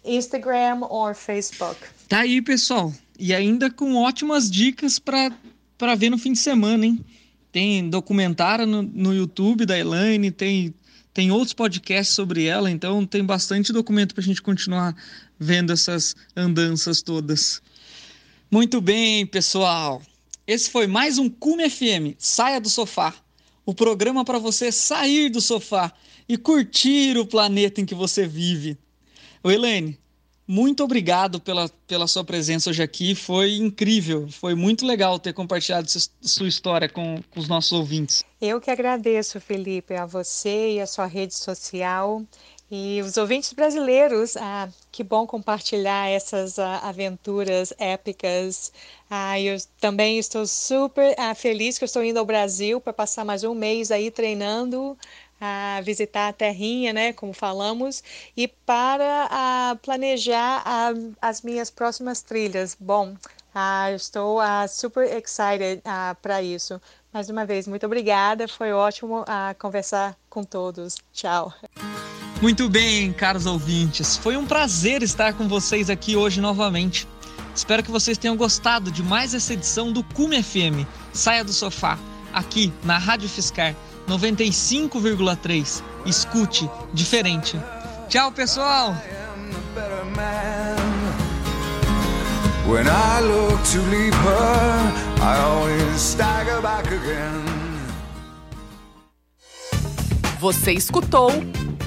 Instagram 0.04 0.86
ou 0.88 1.12
Facebook. 1.12 1.76
Tá 2.08 2.20
aí, 2.20 2.40
pessoal. 2.40 2.92
E 3.18 3.34
ainda 3.34 3.68
com 3.68 3.96
ótimas 3.96 4.48
dicas 4.48 5.00
para 5.00 5.94
ver 5.96 6.08
no 6.08 6.16
fim 6.16 6.32
de 6.32 6.38
semana, 6.38 6.86
hein? 6.86 7.04
Tem 7.50 7.90
documentário 7.90 8.64
no, 8.64 8.82
no 8.82 9.12
YouTube 9.12 9.66
da 9.66 9.76
Elaine, 9.76 10.30
tem, 10.30 10.72
tem 11.12 11.32
outros 11.32 11.52
podcasts 11.52 12.14
sobre 12.14 12.44
ela, 12.44 12.70
então 12.70 13.04
tem 13.04 13.24
bastante 13.24 13.72
documento 13.72 14.14
para 14.14 14.22
a 14.22 14.24
gente 14.24 14.40
continuar 14.40 14.94
vendo 15.36 15.72
essas 15.72 16.14
andanças 16.36 17.02
todas. 17.02 17.60
Muito 18.48 18.80
bem, 18.80 19.26
pessoal. 19.26 20.00
Esse 20.46 20.70
foi 20.70 20.86
mais 20.86 21.18
um 21.18 21.28
Cume 21.28 21.68
FM. 21.68 22.14
Saia 22.18 22.60
do 22.60 22.68
sofá. 22.68 23.12
O 23.70 23.74
programa 23.74 24.24
para 24.24 24.36
você 24.36 24.72
sair 24.72 25.30
do 25.30 25.40
sofá 25.40 25.92
e 26.28 26.36
curtir 26.36 27.16
o 27.16 27.24
planeta 27.24 27.80
em 27.80 27.86
que 27.86 27.94
você 27.94 28.26
vive. 28.26 28.76
O 29.44 29.48
Elaine, 29.48 29.96
muito 30.44 30.82
obrigado 30.82 31.38
pela, 31.38 31.68
pela 31.86 32.08
sua 32.08 32.24
presença 32.24 32.70
hoje 32.70 32.82
aqui. 32.82 33.14
Foi 33.14 33.54
incrível, 33.54 34.26
foi 34.28 34.56
muito 34.56 34.84
legal 34.84 35.20
ter 35.20 35.32
compartilhado 35.32 35.88
sua 36.20 36.48
história 36.48 36.88
com, 36.88 37.22
com 37.30 37.38
os 37.38 37.46
nossos 37.46 37.70
ouvintes. 37.70 38.24
Eu 38.40 38.60
que 38.60 38.72
agradeço, 38.72 39.38
Felipe, 39.38 39.94
a 39.94 40.04
você 40.04 40.72
e 40.72 40.80
a 40.80 40.86
sua 40.88 41.06
rede 41.06 41.36
social. 41.36 42.26
E 42.70 43.02
os 43.02 43.16
ouvintes 43.16 43.52
brasileiros, 43.52 44.36
ah, 44.36 44.68
que 44.92 45.02
bom 45.02 45.26
compartilhar 45.26 46.08
essas 46.08 46.56
ah, 46.58 46.78
aventuras 46.84 47.72
épicas. 47.78 48.72
Ah, 49.10 49.40
eu 49.40 49.56
também 49.80 50.18
estou 50.18 50.46
super 50.46 51.14
ah, 51.18 51.34
feliz 51.34 51.78
que 51.78 51.84
estou 51.84 52.04
indo 52.04 52.18
ao 52.18 52.24
Brasil 52.24 52.80
para 52.80 52.92
passar 52.92 53.24
mais 53.24 53.42
um 53.42 53.54
mês 53.54 53.90
aí 53.90 54.08
treinando 54.10 54.96
a 55.40 55.80
visitar 55.82 56.28
a 56.28 56.32
terrinha, 56.32 56.92
né, 56.92 57.12
como 57.14 57.32
falamos, 57.32 58.04
e 58.36 58.46
para 58.46 59.26
a, 59.30 59.76
planejar 59.76 60.62
a, 60.64 60.92
as 61.20 61.40
minhas 61.42 61.70
próximas 61.70 62.20
trilhas. 62.22 62.76
Bom, 62.78 63.16
ah, 63.54 63.90
estou 63.92 64.38
ah, 64.38 64.68
super 64.68 65.04
excited 65.04 65.80
ah, 65.84 66.14
para 66.20 66.42
isso. 66.42 66.80
Mais 67.12 67.28
uma 67.28 67.44
vez, 67.44 67.66
muito 67.66 67.84
obrigada. 67.86 68.46
Foi 68.46 68.72
ótimo 68.72 69.24
ah, 69.26 69.54
conversar 69.58 70.16
com 70.28 70.44
todos. 70.44 70.96
Tchau. 71.12 71.52
Muito 72.40 72.70
bem, 72.70 73.12
caros 73.12 73.44
ouvintes. 73.44 74.16
Foi 74.16 74.34
um 74.34 74.46
prazer 74.46 75.02
estar 75.02 75.34
com 75.34 75.46
vocês 75.46 75.90
aqui 75.90 76.16
hoje 76.16 76.40
novamente. 76.40 77.06
Espero 77.54 77.82
que 77.82 77.90
vocês 77.90 78.16
tenham 78.16 78.34
gostado 78.34 78.90
de 78.90 79.02
mais 79.02 79.34
essa 79.34 79.52
edição 79.52 79.92
do 79.92 80.02
Cume 80.02 80.42
FM. 80.42 80.86
Saia 81.12 81.44
do 81.44 81.52
sofá, 81.52 81.98
aqui 82.32 82.72
na 82.82 82.96
Rádio 82.96 83.28
Fiscar 83.28 83.74
95,3. 84.08 85.82
Escute 86.06 86.70
diferente. 86.94 87.60
Tchau, 88.08 88.32
pessoal! 88.32 88.96
When 92.66 92.86
I 92.86 93.20
look 93.20 93.62
to 93.72 93.80
leave 93.90 94.14
her, 94.14 94.92
I 95.20 95.38
always 95.40 96.00
stagger 96.00 96.62
back 96.62 96.88
again. 96.88 97.60
Você 100.40 100.72
escutou 100.72 101.30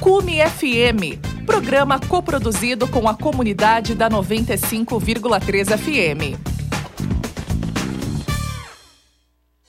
Cume 0.04 0.40
FM, 0.46 1.18
programa 1.46 1.98
coproduzido 1.98 2.86
com 2.90 3.08
a 3.08 3.16
comunidade 3.16 3.96
da 3.96 4.10
95,3 4.10 5.78
FM. 5.78 6.63